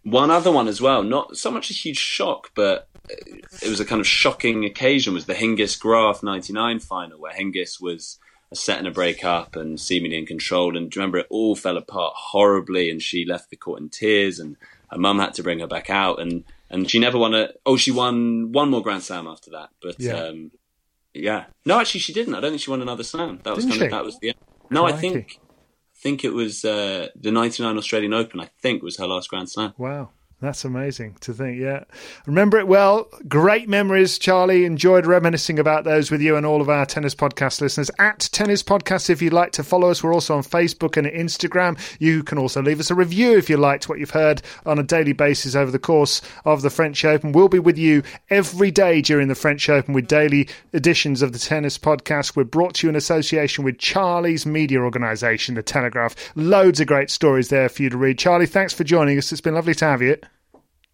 One 0.04 0.32
other 0.32 0.52
one 0.52 0.68
as 0.68 0.82
well, 0.82 1.04
not 1.04 1.38
so 1.38 1.50
much 1.52 1.70
a 1.70 1.74
huge 1.74 1.98
shock, 1.98 2.52
but 2.56 2.88
it 3.10 3.68
was 3.68 3.80
a 3.80 3.86
kind 3.86 4.00
of 4.00 4.08
shocking 4.08 4.66
occasion. 4.66 5.14
Was 5.14 5.26
the 5.26 5.34
Hingis 5.34 5.80
Graf 5.80 6.24
'99 6.24 6.80
final 6.80 7.20
where 7.20 7.34
Hingis 7.34 7.82
was 7.82 8.20
a 8.52 8.56
set 8.56 8.78
and 8.78 8.88
a 8.88 8.92
break 8.92 9.26
up 9.26 9.56
and 9.56 9.80
seemingly 9.80 10.18
in 10.18 10.26
control, 10.26 10.78
and 10.78 10.90
do 10.90 10.98
you 10.98 11.02
remember 11.02 11.18
it 11.18 11.28
all 11.30 11.56
fell 11.56 11.78
apart 11.78 12.14
horribly, 12.16 12.90
and 12.90 13.02
she 13.02 13.26
left 13.26 13.50
the 13.50 13.56
court 13.58 13.82
in 13.82 13.90
tears, 13.90 14.40
and 14.40 14.56
her 14.92 14.98
mum 14.98 15.20
had 15.20 15.34
to 15.34 15.44
bring 15.44 15.60
her 15.60 15.68
back 15.68 15.90
out, 15.90 16.22
and 16.22 16.44
and 16.70 16.90
she 16.90 17.00
never 17.00 17.18
won 17.18 17.34
a. 17.34 17.50
Oh, 17.66 17.78
she 17.78 17.92
won 17.92 18.52
one 18.52 18.70
more 18.70 18.82
Grand 18.82 19.04
Slam 19.04 19.28
after 19.28 19.52
that, 19.52 19.70
but 19.82 20.00
yeah. 20.00 20.14
Um, 20.14 20.52
yeah. 21.14 21.46
No, 21.66 21.80
actually, 21.80 22.02
she 22.02 22.14
didn't. 22.14 22.36
I 22.36 22.40
don't 22.40 22.52
think 22.52 22.62
she 22.62 22.72
won 22.72 22.82
another 22.82 23.04
slam. 23.04 23.40
That 23.44 23.56
was 23.56 23.66
didn't 23.66 23.80
kind 23.80 23.94
of 23.94 23.98
that 23.98 24.06
was 24.06 24.20
the. 24.20 24.30
End. 24.30 24.38
No, 24.70 24.84
Crikey. 24.84 24.98
I 24.98 25.02
think 25.02 25.40
I 25.42 26.00
think 26.04 26.24
it 26.26 26.34
was 26.34 26.66
uh, 26.66 27.08
the 27.16 27.32
99 27.32 27.78
Australian 27.78 28.14
Open, 28.14 28.40
I 28.42 28.50
think 28.62 28.84
was 28.84 28.98
her 28.98 29.08
last 29.08 29.30
Grand 29.30 29.50
Slam. 29.50 29.74
Wow. 29.78 30.10
That's 30.44 30.66
amazing 30.66 31.16
to 31.22 31.34
think, 31.34 31.58
yeah. 31.58 31.86
Remember 32.26 32.58
it 32.58 32.68
well. 32.68 33.08
Great 33.30 33.70
memories, 33.70 34.20
Charlie. 34.20 34.66
Enjoyed 34.66 35.06
reminiscing 35.06 35.58
about 35.58 35.86
those 35.86 36.12
with 36.12 36.22
you 36.22 36.36
and 36.36 36.46
all 36.46 36.60
of 36.60 36.68
our 36.68 36.86
tennis 36.86 37.16
podcast 37.16 37.62
listeners. 37.62 37.90
At 37.98 38.28
Tennis 38.34 38.62
Podcast, 38.62 39.10
if 39.10 39.22
you'd 39.22 39.32
like 39.32 39.54
to 39.54 39.64
follow 39.64 39.90
us, 39.90 40.04
we're 40.04 40.14
also 40.14 40.36
on 40.36 40.44
Facebook 40.44 40.98
and 40.98 41.08
Instagram. 41.08 41.80
You 41.98 42.24
can 42.24 42.38
also 42.38 42.62
leave 42.62 42.82
us 42.82 42.92
a 42.92 42.96
review 42.96 43.38
if 43.38 43.50
you 43.50 43.56
liked 43.56 43.88
what 43.88 44.00
you've 44.00 44.10
heard 44.10 44.42
on 44.66 44.80
a 44.80 44.84
daily 44.84 45.14
basis 45.14 45.56
over 45.56 45.72
the 45.72 45.80
course 45.80 46.22
of 46.44 46.62
the 46.62 46.70
French 46.70 47.06
Open. 47.06 47.32
We'll 47.32 47.48
be 47.48 47.60
with 47.60 47.78
you 47.78 48.04
every 48.30 48.70
day 48.70 49.02
during 49.02 49.30
the 49.30 49.36
French 49.36 49.70
Open 49.70 49.94
with 49.94 50.08
daily 50.08 50.50
editions 50.74 51.22
of 51.22 51.32
the 51.32 51.40
Tennis 51.40 51.78
Podcast. 51.78 52.36
We're 52.36 52.44
brought 52.44 52.74
to 52.76 52.88
you 52.88 52.90
in 52.90 52.98
association 52.98 53.64
with 53.64 53.78
Charlie's 53.78 54.46
media 54.46 54.82
organisation, 54.82 55.56
The 55.56 55.64
Telegraph. 55.64 56.16
Loads 56.36 56.82
of 56.82 56.88
great 56.88 57.10
stories 57.10 57.48
there 57.48 57.70
for 57.70 57.82
you 57.82 57.90
to 57.90 57.98
read. 57.98 58.20
Charlie, 58.20 58.46
thanks 58.46 58.74
for 58.74 58.84
joining 58.84 59.18
us. 59.18 59.32
It's 59.32 59.40
been 59.40 59.56
lovely 59.56 59.76
to 59.76 59.86
have 59.86 60.02
you. 60.02 60.18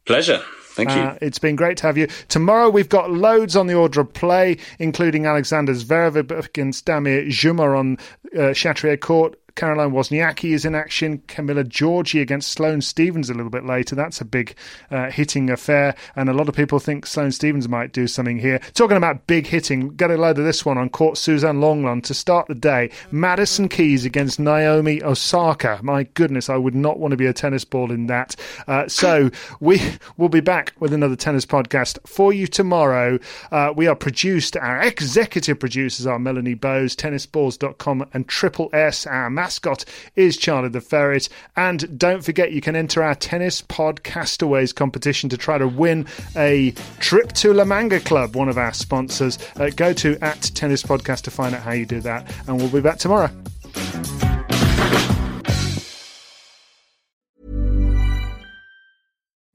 Pleasure. 0.10 0.41
Thank 0.69 0.89
you. 0.89 0.95
Uh, 0.95 1.17
it's 1.22 1.38
been 1.38 1.56
great 1.56 1.78
to 1.78 1.84
have 1.86 1.95
you. 1.95 2.08
Tomorrow 2.30 2.72
we've 2.72 2.89
got 2.89 3.12
loads 3.12 3.56
on 3.56 3.67
the 3.67 3.76
order 3.76 4.02
of 4.02 4.12
play, 4.12 4.58
including 4.80 5.28
Alexander 5.28 5.72
Zverev 5.72 6.32
against 6.32 6.88
Damir 6.88 7.28
Dzumhur 7.28 7.78
on 7.78 7.98
uh, 8.36 8.54
Chatrier 8.56 9.00
Court. 9.00 9.38
Caroline 9.55 9.91
Wozniacki 9.91 10.51
is 10.51 10.65
in 10.65 10.75
action. 10.75 11.19
Camila 11.27 11.63
Giorgi 11.63 12.21
against 12.21 12.51
Sloane 12.51 12.81
Stevens 12.81 13.29
a 13.29 13.33
little 13.33 13.49
bit 13.49 13.65
later. 13.65 13.95
That's 13.95 14.21
a 14.21 14.25
big 14.25 14.55
uh, 14.91 15.09
hitting 15.09 15.49
affair, 15.49 15.95
and 16.15 16.29
a 16.29 16.33
lot 16.33 16.49
of 16.49 16.55
people 16.55 16.79
think 16.79 17.05
Sloane 17.05 17.31
Stevens 17.31 17.67
might 17.67 17.93
do 17.93 18.07
something 18.07 18.39
here. 18.39 18.59
Talking 18.73 18.97
about 18.97 19.27
big 19.27 19.47
hitting, 19.47 19.89
get 19.95 20.12
a 20.12 20.17
load 20.17 20.38
of 20.38 20.45
this 20.45 20.65
one 20.65 20.77
on 20.77 20.89
court. 20.89 21.17
Suzanne 21.17 21.59
Lenglen 21.59 22.03
to 22.03 22.13
start 22.13 22.47
the 22.47 22.55
day. 22.55 22.89
Madison 23.12 23.69
Keys 23.69 24.05
against 24.05 24.39
Naomi 24.39 25.03
Osaka. 25.03 25.79
My 25.83 26.03
goodness, 26.03 26.49
I 26.49 26.57
would 26.57 26.75
not 26.75 26.99
want 26.99 27.12
to 27.12 27.17
be 27.17 27.25
a 27.25 27.33
tennis 27.33 27.65
ball 27.65 27.91
in 27.91 28.07
that. 28.07 28.35
Uh, 28.67 28.88
so 28.88 29.29
we 29.59 29.81
will 30.17 30.29
be 30.29 30.41
back 30.41 30.73
with 30.79 30.93
another 30.93 31.15
tennis 31.15 31.45
podcast 31.45 31.97
for 32.07 32.33
you 32.33 32.47
tomorrow. 32.47 33.19
Uh, 33.51 33.73
we 33.75 33.88
are 33.88 33.95
produced. 33.95 34.57
Our 34.57 34.81
executive 34.81 35.59
producers 35.59 36.07
are 36.07 36.19
Melanie 36.19 36.53
Bowes, 36.53 36.95
tennisballs.com, 36.95 38.09
and 38.13 38.27
Triple 38.27 38.69
S. 38.73 39.05
Our 39.05 39.29
mascot 39.39 39.86
is 40.17 40.36
Charlie 40.36 40.67
the 40.67 40.82
Ferret. 40.82 41.30
And 41.56 41.97
don't 41.97 42.25
forget, 42.25 42.52
you 42.52 42.60
can 42.60 42.75
enter 42.75 43.02
our 43.02 43.15
Tennis 43.15 43.62
Podcastaways 43.62 44.75
competition 44.75 45.30
to 45.30 45.38
try 45.38 45.58
to 45.58 45.65
win 45.65 46.08
a 46.36 46.71
trip 46.99 47.32
to 47.34 47.54
La 47.54 47.63
Manga 47.63 48.02
Club, 48.02 48.36
one 48.36 48.49
of 48.49 48.58
our 48.58 48.73
sponsors. 48.73 49.39
Uh, 49.56 49.69
go 49.69 49.93
to 49.93 50.17
at 50.21 50.41
Tennis 50.56 50.84
Podcast 50.84 51.21
to 51.21 51.32
find 51.32 51.56
out 51.56 51.62
how 51.62 51.71
you 51.71 51.86
do 51.86 52.02
that. 52.02 52.30
And 52.47 52.58
we'll 52.58 52.67
be 52.69 52.82
back 52.82 52.97
tomorrow. 52.97 53.30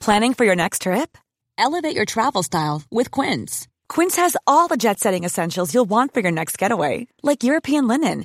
Planning 0.01 0.33
for 0.33 0.45
your 0.47 0.57
next 0.57 0.83
trip? 0.83 1.19
Elevate 1.59 1.95
your 1.95 2.07
travel 2.07 2.43
style 2.43 2.83
with 2.91 3.11
Quince. 3.11 3.69
Quince 3.91 4.17
has 4.17 4.35
all 4.47 4.67
the 4.67 4.79
jet 4.79 4.99
setting 4.99 5.25
essentials 5.25 5.75
you'll 5.75 5.85
want 5.85 6.15
for 6.15 6.21
your 6.21 6.33
next 6.33 6.57
getaway, 6.57 7.07
like 7.23 7.45
European 7.45 7.87
linen 7.87 8.25